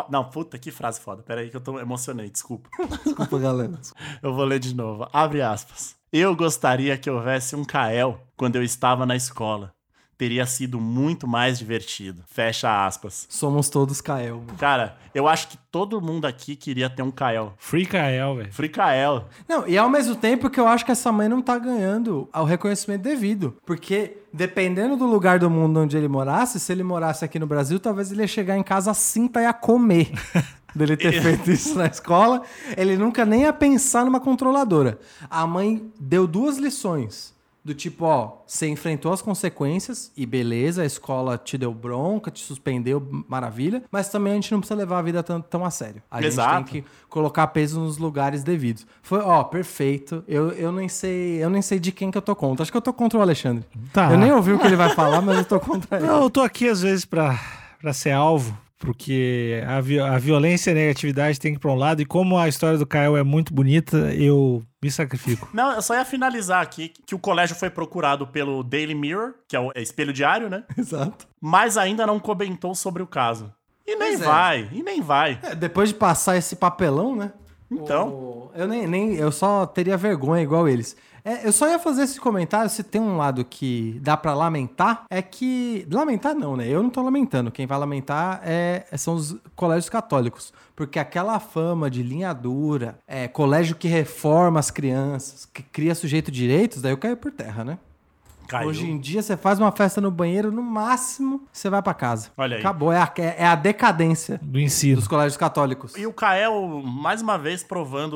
Não, 0.09 0.25
puta, 0.25 0.59
que 0.59 0.71
frase 0.71 0.99
foda. 0.99 1.23
Pera 1.23 1.39
aí 1.39 1.49
que 1.49 1.55
eu 1.55 1.61
tô 1.61 1.79
emocionei, 1.79 2.29
desculpa. 2.29 2.69
Desculpa, 3.05 3.39
galera. 3.39 3.79
Eu 4.21 4.33
vou 4.33 4.43
ler 4.43 4.59
de 4.59 4.75
novo. 4.75 5.07
Abre 5.13 5.41
aspas. 5.41 5.95
Eu 6.11 6.35
gostaria 6.35 6.97
que 6.97 7.09
houvesse 7.09 7.55
um 7.55 7.63
Kael 7.63 8.19
quando 8.35 8.57
eu 8.57 8.63
estava 8.63 9.05
na 9.05 9.15
escola. 9.15 9.73
Teria 10.17 10.45
sido 10.45 10.79
muito 10.79 11.27
mais 11.27 11.59
divertido. 11.59 12.23
Fecha 12.27 12.85
aspas. 12.85 13.27
Somos 13.29 13.69
todos 13.69 13.99
Kael. 13.99 14.37
mano. 14.37 14.57
Cara, 14.57 14.97
eu 15.13 15.27
acho 15.27 15.49
que 15.49 15.57
todo 15.69 16.01
mundo 16.01 16.25
aqui 16.25 16.55
queria 16.55 16.89
ter 16.89 17.01
um 17.01 17.11
Kael. 17.11 17.53
Free 17.57 17.85
Kael, 17.85 18.35
velho. 18.35 18.53
Free 18.53 18.69
Kael. 18.69 19.25
Não, 19.47 19.67
e 19.67 19.77
ao 19.77 19.89
mesmo 19.89 20.15
tempo 20.15 20.49
que 20.49 20.59
eu 20.59 20.67
acho 20.67 20.85
que 20.85 20.91
essa 20.91 21.11
mãe 21.11 21.27
não 21.27 21.41
tá 21.41 21.57
ganhando 21.57 22.29
o 22.33 22.43
reconhecimento 22.45 23.01
devido. 23.01 23.57
Porque, 23.65 24.17
dependendo 24.31 24.95
do 24.95 25.05
lugar 25.05 25.37
do 25.37 25.49
mundo 25.49 25.81
onde 25.81 25.97
ele 25.97 26.07
morasse, 26.07 26.61
se 26.61 26.71
ele 26.71 26.83
morasse 26.83 27.25
aqui 27.25 27.37
no 27.37 27.47
Brasil, 27.47 27.77
talvez 27.77 28.09
ele 28.11 28.21
ia 28.21 28.27
chegar 28.27 28.57
em 28.57 28.63
casa 28.63 28.91
assim 28.91 29.27
pra 29.27 29.43
ia 29.43 29.53
comer. 29.53 30.11
Dele 30.73 30.97
ter 30.97 31.21
feito 31.21 31.49
isso 31.49 31.77
na 31.77 31.85
escola, 31.87 32.41
ele 32.75 32.97
nunca 32.97 33.25
nem 33.25 33.43
ia 33.43 33.53
pensar 33.53 34.03
numa 34.03 34.19
controladora. 34.19 34.99
A 35.29 35.47
mãe 35.47 35.89
deu 35.97 36.27
duas 36.27 36.57
lições. 36.57 37.34
Do 37.65 37.73
tipo, 37.73 38.05
ó, 38.05 38.43
você 38.45 38.67
enfrentou 38.67 39.11
as 39.11 39.23
consequências 39.23 40.11
e 40.15 40.23
beleza, 40.23 40.83
a 40.83 40.85
escola 40.85 41.35
te 41.35 41.57
deu 41.57 41.73
bronca, 41.73 42.29
te 42.29 42.39
suspendeu, 42.43 43.01
maravilha, 43.27 43.81
mas 43.91 44.07
também 44.07 44.33
a 44.33 44.35
gente 44.35 44.51
não 44.51 44.59
precisa 44.59 44.77
levar 44.77 44.99
a 44.99 45.01
vida 45.01 45.23
tão, 45.23 45.41
tão 45.41 45.65
a 45.65 45.71
sério. 45.71 45.99
A 46.11 46.21
Exato. 46.21 46.57
gente 46.59 46.71
tem 46.71 46.81
que 46.83 46.87
colocar 47.09 47.47
peso 47.47 47.79
nos 47.79 47.97
lugares 47.97 48.43
devidos. 48.43 48.85
Foi, 49.01 49.19
ó, 49.19 49.43
perfeito. 49.43 50.23
Eu, 50.27 50.51
eu 50.51 50.71
nem 50.71 50.87
sei, 50.87 51.43
eu 51.43 51.49
nem 51.49 51.63
sei 51.63 51.79
de 51.79 51.91
quem 51.91 52.11
que 52.11 52.17
eu 52.19 52.21
tô 52.21 52.35
contra. 52.35 52.61
Acho 52.61 52.71
que 52.71 52.77
eu 52.77 52.81
tô 52.83 52.93
contra 52.93 53.17
o 53.17 53.21
Alexandre. 53.23 53.65
Tá. 53.91 54.11
Eu 54.11 54.17
nem 54.19 54.31
ouvi 54.31 54.51
o 54.53 54.59
que 54.59 54.67
ele 54.67 54.75
vai 54.75 54.93
falar, 54.93 55.19
mas 55.23 55.39
eu 55.39 55.45
tô 55.45 55.59
contra 55.59 55.97
ele. 55.97 56.05
Não, 56.05 56.21
eu 56.21 56.29
tô 56.29 56.41
aqui 56.41 56.69
às 56.69 56.83
vezes 56.83 57.03
pra, 57.03 57.39
pra 57.81 57.93
ser 57.93 58.11
alvo, 58.11 58.55
porque 58.77 59.63
a, 59.67 59.79
vi- 59.81 59.99
a 59.99 60.17
violência 60.17 60.69
e 60.69 60.73
a 60.73 60.75
negatividade 60.75 61.39
tem 61.39 61.53
que 61.53 61.57
ir 61.57 61.61
pra 61.61 61.71
um 61.71 61.75
lado, 61.75 62.01
e 62.01 62.05
como 62.05 62.37
a 62.37 62.47
história 62.47 62.77
do 62.77 62.85
Kael 62.85 63.15
é 63.17 63.23
muito 63.23 63.53
bonita, 63.53 63.97
eu 64.13 64.63
me 64.83 64.91
sacrifico. 64.91 65.49
Não, 65.53 65.71
eu 65.73 65.81
só 65.81 65.95
ia 65.95 66.05
finalizar 66.05 66.61
aqui 66.61 66.91
que 67.05 67.15
o 67.15 67.19
colégio 67.19 67.55
foi 67.55 67.69
procurado 67.69 68.27
pelo 68.27 68.63
Daily 68.63 68.93
Mirror, 68.95 69.33
que 69.47 69.55
é 69.55 69.59
o 69.59 69.71
espelho 69.75 70.13
diário, 70.13 70.49
né? 70.49 70.63
Exato. 70.77 71.27
Mas 71.41 71.77
ainda 71.77 72.05
não 72.05 72.19
comentou 72.19 72.75
sobre 72.75 73.01
o 73.01 73.07
caso. 73.07 73.51
E 73.87 73.95
nem 73.95 74.09
Pois 74.17 74.21
é. 74.21 74.25
vai, 74.25 74.69
e 74.71 74.81
nem 74.83 75.01
vai. 75.01 75.39
É, 75.43 75.53
depois 75.55 75.89
de 75.89 75.95
passar 75.95 76.35
esse 76.37 76.55
papelão, 76.55 77.15
né? 77.15 77.31
Então. 77.81 78.49
eu 78.55 78.67
nem, 78.67 78.87
nem 78.87 79.15
eu 79.15 79.31
só 79.31 79.65
teria 79.65 79.97
vergonha 79.97 80.41
igual 80.41 80.67
eles. 80.67 80.95
É, 81.23 81.47
eu 81.47 81.51
só 81.51 81.67
ia 81.67 81.79
fazer 81.79 82.03
esse 82.03 82.19
comentário 82.19 82.69
se 82.69 82.83
tem 82.83 83.01
um 83.01 83.17
lado 83.17 83.43
que 83.43 83.99
dá 84.03 84.15
pra 84.15 84.35
lamentar, 84.35 85.05
é 85.09 85.23
que 85.23 85.87
lamentar 85.89 86.35
não, 86.35 86.55
né? 86.55 86.67
Eu 86.67 86.83
não 86.83 86.89
tô 86.91 87.01
lamentando. 87.01 87.49
Quem 87.49 87.65
vai 87.65 87.79
lamentar 87.79 88.41
é, 88.43 88.85
são 88.95 89.15
os 89.15 89.35
colégios 89.55 89.89
católicos, 89.89 90.53
porque 90.75 90.99
aquela 90.99 91.39
fama 91.39 91.89
de 91.89 92.03
linha 92.03 92.31
dura, 92.31 92.99
é, 93.07 93.27
colégio 93.27 93.75
que 93.75 93.87
reforma 93.87 94.59
as 94.59 94.69
crianças, 94.69 95.45
que 95.45 95.63
cria 95.63 95.95
sujeito 95.95 96.29
de 96.31 96.39
direitos, 96.41 96.79
daí 96.79 96.91
eu 96.91 96.97
caio 96.97 97.17
por 97.17 97.31
terra, 97.31 97.63
né? 97.63 97.79
Caiu. 98.47 98.69
Hoje 98.69 98.85
em 98.89 98.99
dia 98.99 99.21
você 99.21 99.35
faz 99.35 99.59
uma 99.59 99.71
festa 99.71 99.99
no 99.99 100.11
banheiro, 100.11 100.51
no 100.51 100.61
máximo 100.61 101.47
você 101.51 101.69
vai 101.69 101.81
pra 101.81 101.93
casa. 101.93 102.31
Olha 102.37 102.55
aí. 102.57 102.61
Acabou, 102.61 102.91
é 102.91 102.99
a, 102.99 103.11
é 103.17 103.45
a 103.45 103.55
decadência 103.55 104.39
Do 104.41 104.59
ensino. 104.59 104.97
dos 104.97 105.07
colégios 105.07 105.37
católicos. 105.37 105.95
E 105.97 106.05
o 106.05 106.13
Kael, 106.13 106.81
mais 106.83 107.21
uma 107.21 107.37
vez, 107.37 107.63
provando 107.63 108.15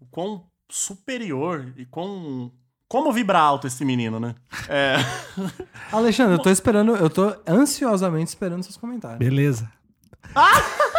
o 0.00 0.06
quão 0.10 0.44
superior 0.70 1.72
e 1.76 1.84
quão. 1.84 2.52
Como 2.88 3.12
vibra 3.12 3.38
alto 3.38 3.66
esse 3.66 3.84
menino, 3.84 4.18
né? 4.18 4.34
É. 4.68 4.96
Alexandre, 5.92 6.34
eu 6.34 6.38
tô 6.38 6.48
esperando, 6.48 6.96
eu 6.96 7.10
tô 7.10 7.34
ansiosamente 7.46 8.28
esperando 8.28 8.62
seus 8.62 8.78
comentários. 8.78 9.18
Beleza. 9.18 9.70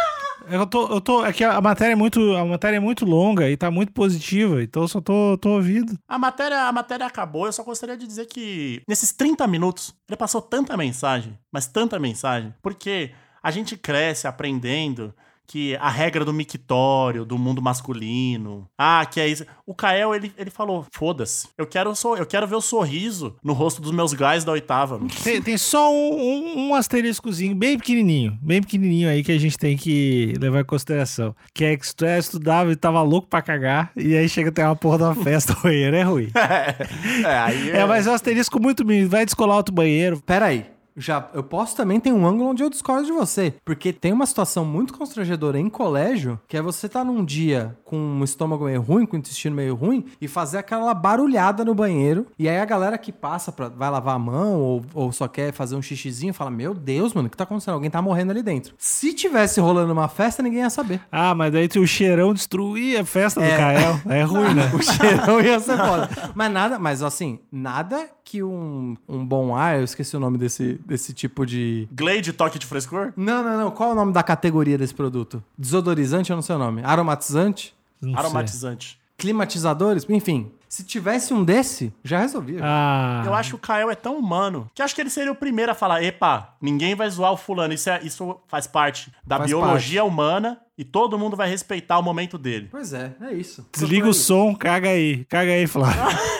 Eu 0.50 0.66
tô, 0.66 0.88
eu 0.88 1.00
tô, 1.00 1.24
é 1.24 1.32
que 1.32 1.44
a 1.44 1.60
matéria 1.60 1.92
é 1.92 1.96
muito, 1.96 2.34
a 2.34 2.44
matéria 2.44 2.76
é 2.76 2.80
muito 2.80 3.04
longa 3.04 3.48
e 3.48 3.56
tá 3.56 3.70
muito 3.70 3.92
positiva, 3.92 4.62
então 4.62 4.82
eu 4.82 4.88
só 4.88 5.00
tô, 5.00 5.38
tô 5.38 5.50
ouvindo. 5.50 5.96
A 6.08 6.18
matéria, 6.18 6.62
a 6.62 6.72
matéria 6.72 7.06
acabou, 7.06 7.46
eu 7.46 7.52
só 7.52 7.62
gostaria 7.62 7.96
de 7.96 8.06
dizer 8.06 8.26
que 8.26 8.82
nesses 8.88 9.12
30 9.12 9.46
minutos 9.46 9.94
ele 10.08 10.16
passou 10.16 10.42
tanta 10.42 10.76
mensagem, 10.76 11.38
mas 11.52 11.66
tanta 11.66 11.98
mensagem, 11.98 12.52
porque 12.60 13.12
a 13.42 13.50
gente 13.50 13.76
cresce 13.76 14.26
aprendendo 14.26 15.14
que 15.50 15.74
a 15.80 15.90
regra 15.90 16.24
do 16.24 16.32
mictório, 16.32 17.24
do 17.24 17.36
mundo 17.36 17.60
masculino, 17.60 18.68
ah, 18.78 19.04
que 19.04 19.18
é 19.20 19.26
isso. 19.26 19.44
O 19.66 19.74
Kael, 19.74 20.14
ele, 20.14 20.32
ele 20.38 20.48
falou, 20.50 20.86
foda-se, 20.94 21.48
eu 21.58 21.66
quero, 21.66 21.92
so- 21.96 22.14
eu 22.16 22.24
quero 22.24 22.46
ver 22.46 22.54
o 22.54 22.60
sorriso 22.60 23.34
no 23.42 23.52
rosto 23.52 23.82
dos 23.82 23.90
meus 23.90 24.12
guys 24.12 24.44
da 24.44 24.52
oitava. 24.52 24.96
mano." 24.96 25.10
Tem, 25.24 25.42
tem 25.42 25.58
só 25.58 25.92
um, 25.92 26.14
um, 26.20 26.68
um 26.68 26.74
asteriscozinho 26.76 27.56
bem 27.56 27.76
pequenininho, 27.76 28.38
bem 28.40 28.60
pequenininho 28.60 29.08
aí 29.08 29.24
que 29.24 29.32
a 29.32 29.38
gente 29.40 29.58
tem 29.58 29.76
que 29.76 30.34
levar 30.40 30.60
em 30.60 30.64
consideração. 30.64 31.34
Que 31.52 31.64
é 31.64 31.76
que 31.76 31.84
se 31.86 31.96
tu 31.96 32.04
é, 32.04 32.16
estudava 32.18 32.70
e 32.70 32.76
tava 32.76 33.02
louco 33.02 33.26
pra 33.26 33.42
cagar, 33.42 33.90
e 33.96 34.16
aí 34.16 34.28
chega 34.28 34.50
até 34.50 34.64
uma 34.64 34.76
porra 34.76 34.98
uma 35.06 35.14
festa, 35.16 35.52
o 35.58 35.62
banheiro 35.62 35.96
é 35.96 36.02
ruim. 36.02 36.28
é, 37.26 37.38
aí 37.38 37.70
É, 37.70 37.84
mas 37.84 38.06
é 38.06 38.10
um 38.10 38.14
asterisco 38.14 38.60
muito 38.62 38.84
mínimo, 38.84 39.08
vai 39.08 39.24
descolar 39.24 39.56
outro 39.56 39.74
banheiro. 39.74 40.20
Pera 40.24 40.46
aí. 40.46 40.64
Já, 41.00 41.28
eu 41.32 41.42
posso 41.42 41.74
também 41.74 41.98
ter 41.98 42.12
um 42.12 42.26
ângulo 42.26 42.50
onde 42.50 42.62
eu 42.62 42.68
discordo 42.70 43.06
de 43.06 43.12
você. 43.12 43.54
Porque 43.64 43.92
tem 43.92 44.12
uma 44.12 44.26
situação 44.26 44.64
muito 44.64 44.92
constrangedora 44.92 45.58
em 45.58 45.68
colégio, 45.70 46.38
que 46.46 46.56
é 46.56 46.62
você 46.62 46.86
estar 46.86 47.04
num 47.04 47.24
dia 47.24 47.76
com 47.84 47.96
um 47.96 48.22
estômago 48.22 48.66
meio 48.66 48.82
ruim, 48.82 49.06
com 49.06 49.16
o 49.16 49.18
intestino 49.18 49.56
meio 49.56 49.74
ruim, 49.74 50.04
e 50.20 50.28
fazer 50.28 50.58
aquela 50.58 50.92
barulhada 50.92 51.64
no 51.64 51.74
banheiro. 51.74 52.26
E 52.38 52.48
aí 52.48 52.58
a 52.58 52.64
galera 52.64 52.98
que 52.98 53.10
passa 53.10 53.50
pra, 53.50 53.68
vai 53.68 53.90
lavar 53.90 54.16
a 54.16 54.18
mão 54.18 54.60
ou, 54.60 54.84
ou 54.94 55.12
só 55.12 55.26
quer 55.26 55.52
fazer 55.52 55.74
um 55.74 55.82
xixizinho 55.82 56.34
fala: 56.34 56.50
Meu 56.50 56.74
Deus, 56.74 57.14
mano, 57.14 57.28
o 57.28 57.30
que 57.30 57.36
tá 57.36 57.44
acontecendo? 57.44 57.74
Alguém 57.74 57.90
tá 57.90 58.02
morrendo 58.02 58.32
ali 58.32 58.42
dentro. 58.42 58.74
Se 58.76 59.14
tivesse 59.14 59.60
rolando 59.60 59.92
uma 59.92 60.08
festa, 60.08 60.42
ninguém 60.42 60.60
ia 60.60 60.70
saber. 60.70 61.00
Ah, 61.10 61.34
mas 61.34 61.52
daí 61.52 61.68
o 61.76 61.86
cheirão 61.86 62.34
destruía 62.34 63.00
a 63.00 63.04
festa 63.04 63.40
do 63.40 63.46
É. 63.46 63.56
Kael. 63.56 64.00
É 64.06 64.22
ruim, 64.22 64.54
né? 64.54 64.70
O 64.74 64.82
cheirão 64.82 65.40
ia 65.40 65.58
ser 65.60 65.76
foda. 65.76 66.08
Mas 66.34 66.52
nada, 66.52 66.78
mas 66.78 67.02
assim, 67.02 67.38
nada 67.50 68.08
que 68.30 68.44
um, 68.44 68.96
um 69.08 69.26
bom 69.26 69.56
ar, 69.56 69.78
eu 69.78 69.84
esqueci 69.84 70.16
o 70.16 70.20
nome 70.20 70.38
desse, 70.38 70.80
desse 70.86 71.12
tipo 71.12 71.44
de. 71.44 71.88
Glade 71.90 72.32
toque 72.32 72.60
de 72.60 72.66
frescor? 72.66 73.12
Não, 73.16 73.42
não, 73.42 73.58
não. 73.58 73.70
Qual 73.72 73.88
é 73.90 73.92
o 73.92 73.96
nome 73.96 74.12
da 74.12 74.22
categoria 74.22 74.78
desse 74.78 74.94
produto? 74.94 75.42
Desodorizante, 75.58 76.30
eu 76.30 76.36
não 76.36 76.42
sei 76.42 76.54
o 76.54 76.58
nome. 76.58 76.80
Aromatizante? 76.84 77.74
Não 78.00 78.10
sei. 78.10 78.18
Aromatizante. 78.20 79.00
Climatizadores? 79.18 80.06
Enfim, 80.08 80.52
se 80.68 80.84
tivesse 80.84 81.34
um 81.34 81.42
desse, 81.42 81.92
já 82.04 82.20
resolvia. 82.20 82.60
Ah, 82.62 83.24
Eu 83.26 83.34
acho 83.34 83.50
que 83.50 83.54
o 83.56 83.58
Kael 83.58 83.90
é 83.90 83.96
tão 83.96 84.16
humano 84.16 84.70
que 84.72 84.80
acho 84.80 84.94
que 84.94 85.00
ele 85.00 85.10
seria 85.10 85.32
o 85.32 85.34
primeiro 85.34 85.72
a 85.72 85.74
falar: 85.74 86.00
epa, 86.00 86.54
ninguém 86.62 86.94
vai 86.94 87.10
zoar 87.10 87.32
o 87.32 87.36
fulano. 87.36 87.74
Isso, 87.74 87.90
é, 87.90 88.00
isso 88.04 88.38
faz 88.46 88.68
parte 88.68 89.10
da 89.26 89.38
Faz 89.38 89.50
biologia 89.50 90.04
humana 90.04 90.60
e 90.78 90.84
todo 90.84 91.18
mundo 91.18 91.36
vai 91.36 91.48
respeitar 91.50 91.98
o 91.98 92.02
momento 92.02 92.38
dele. 92.38 92.68
Pois 92.70 92.92
é, 92.92 93.12
é 93.22 93.34
isso. 93.34 93.66
desliga 93.72 94.08
o 94.08 94.14
som, 94.14 94.54
caga 94.54 94.88
aí. 94.90 95.24
Caga 95.24 95.50
aí, 95.50 95.66
Flávio. 95.66 96.00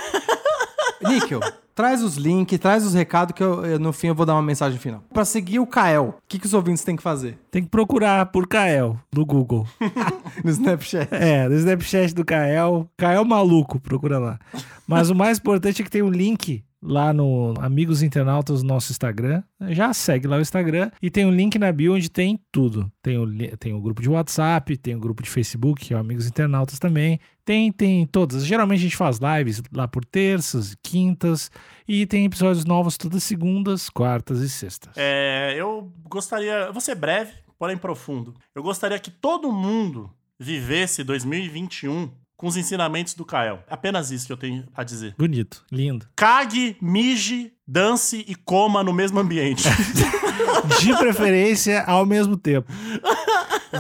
Níquel, 1.03 1.41
traz 1.75 2.03
os 2.03 2.17
links, 2.17 2.59
traz 2.59 2.85
os 2.85 2.95
recados 2.95 3.35
que 3.35 3.43
eu, 3.43 3.65
eu, 3.65 3.79
no 3.79 3.93
fim 3.93 4.09
eu 4.09 4.15
vou 4.15 4.27
dar 4.27 4.35
uma 4.35 4.43
mensagem 4.43 4.79
final. 4.79 5.03
Pra 5.13 5.25
seguir 5.25 5.59
o 5.59 5.67
Kael, 5.67 6.15
o 6.19 6.23
que, 6.29 6.39
que 6.39 6.47
os 6.47 6.55
ouvintes 6.55 6.85
têm 6.85 6.97
que 6.97 7.03
fazer? 7.03 7.39
Tem 7.51 7.63
que 7.63 7.71
procurar 7.71 8.27
por 8.27 8.47
Kael 8.47 8.99
no 9.13 9.25
Google. 9.25 9.67
No 10.45 10.51
Snapchat. 10.51 11.09
É, 11.11 11.49
no 11.49 11.55
Snapchat 11.57 12.15
do 12.15 12.25
Kael. 12.25 12.89
Kael 12.97 13.25
maluco, 13.25 13.79
procura 13.81 14.19
lá. 14.19 14.39
Mas 14.87 15.11
o 15.11 15.15
mais 15.15 15.39
importante 15.39 15.83
é 15.83 15.85
que 15.85 15.91
tem 15.91 16.03
um 16.03 16.09
link 16.09 16.65
lá 16.83 17.13
no 17.13 17.55
Amigos 17.59 18.03
Internautas, 18.03 18.63
nosso 18.63 18.91
Instagram. 18.91 19.43
Já 19.69 19.93
segue 19.93 20.27
lá 20.27 20.39
o 20.39 20.41
Instagram 20.41 20.91
e 21.01 21.11
tem 21.11 21.27
um 21.27 21.31
link 21.31 21.59
na 21.59 21.71
bio 21.71 21.95
onde 21.95 22.11
tem 22.11 22.41
tudo. 22.51 22.91
Tem 23.03 23.19
o, 23.19 23.27
tem 23.59 23.75
o 23.75 23.81
grupo 23.81 24.01
de 24.01 24.09
WhatsApp, 24.09 24.77
tem 24.77 24.95
o 24.95 25.01
grupo 25.01 25.23
de 25.23 25.29
Facebook, 25.29 25.85
que 25.85 25.95
é 25.95 25.97
o 25.97 26.01
Amigos 26.01 26.27
Internautas 26.27 26.79
também. 26.79 27.21
Tem, 27.45 27.71
tem 27.71 28.07
todas. 28.07 28.45
Geralmente 28.47 28.79
a 28.79 28.83
gente 28.83 28.97
faz 28.97 29.19
lives 29.19 29.63
lá 29.73 29.87
por 29.87 30.05
terças, 30.05 30.77
quintas 30.83 31.51
e 31.87 32.07
tem 32.07 32.25
episódios 32.25 32.65
novos 32.65 32.97
todas 32.97 33.23
segundas, 33.23 33.91
quartas 33.91 34.41
e 34.41 34.49
sextas. 34.49 34.93
É, 34.97 35.55
eu 35.57 35.93
gostaria, 36.09 36.71
vou 36.73 36.81
ser 36.81 36.95
breve, 36.95 37.33
porém 37.59 37.77
profundo. 37.77 38.35
Eu 38.55 38.63
gostaria 38.63 38.99
que 38.99 39.11
todo 39.11 39.53
mundo 39.53 40.11
vivesse 40.39 41.05
2021 41.05 42.11
com 42.41 42.47
os 42.47 42.57
ensinamentos 42.57 43.13
do 43.13 43.23
Kael. 43.23 43.59
Apenas 43.69 44.11
isso 44.11 44.27
que 44.27 44.33
eu 44.33 44.37
tenho 44.39 44.65
a 44.75 44.83
dizer. 44.83 45.15
Bonito, 45.19 45.63
lindo. 45.71 46.07
Cague, 46.17 46.75
mije, 46.81 47.53
dance 47.69 48.25
e 48.27 48.35
coma 48.35 48.83
no 48.83 48.95
mesmo 48.95 49.21
ambiente. 49.21 49.65
De 50.81 50.97
preferência 50.97 51.85
ao 51.85 52.07
mesmo 52.07 52.39
tempo. 52.39 52.73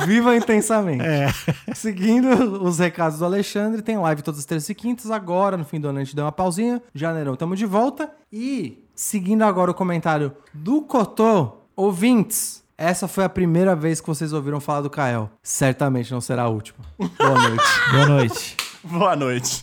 Viva 0.06 0.36
intensamente. 0.36 1.02
É. 1.02 1.32
Seguindo 1.74 2.28
os 2.62 2.78
recados 2.78 3.20
do 3.20 3.24
Alexandre, 3.24 3.80
tem 3.80 3.96
live 3.96 4.20
todas 4.20 4.40
as 4.40 4.46
terças 4.46 4.68
e 4.68 4.74
quintas. 4.74 5.10
Agora, 5.10 5.56
no 5.56 5.64
fim 5.64 5.80
do 5.80 5.88
ano, 5.88 5.98
a 5.98 6.04
gente 6.04 6.14
deu 6.14 6.26
uma 6.26 6.30
pausinha. 6.30 6.82
Janeirão, 6.94 7.32
estamos 7.32 7.58
de 7.58 7.64
volta. 7.64 8.12
E, 8.30 8.84
seguindo 8.94 9.40
agora 9.42 9.70
o 9.70 9.74
comentário 9.74 10.36
do 10.52 10.82
Cotô, 10.82 11.64
ouvintes, 11.74 12.59
essa 12.80 13.06
foi 13.06 13.24
a 13.24 13.28
primeira 13.28 13.76
vez 13.76 14.00
que 14.00 14.06
vocês 14.06 14.32
ouviram 14.32 14.58
falar 14.58 14.80
do 14.80 14.88
Kael. 14.88 15.30
Certamente 15.42 16.10
não 16.10 16.20
será 16.20 16.44
a 16.44 16.48
última. 16.48 16.78
Boa 17.18 17.38
noite. 17.38 17.64
Boa 17.92 18.06
noite. 18.06 18.56
Boa 18.82 19.16
noite. 19.16 19.62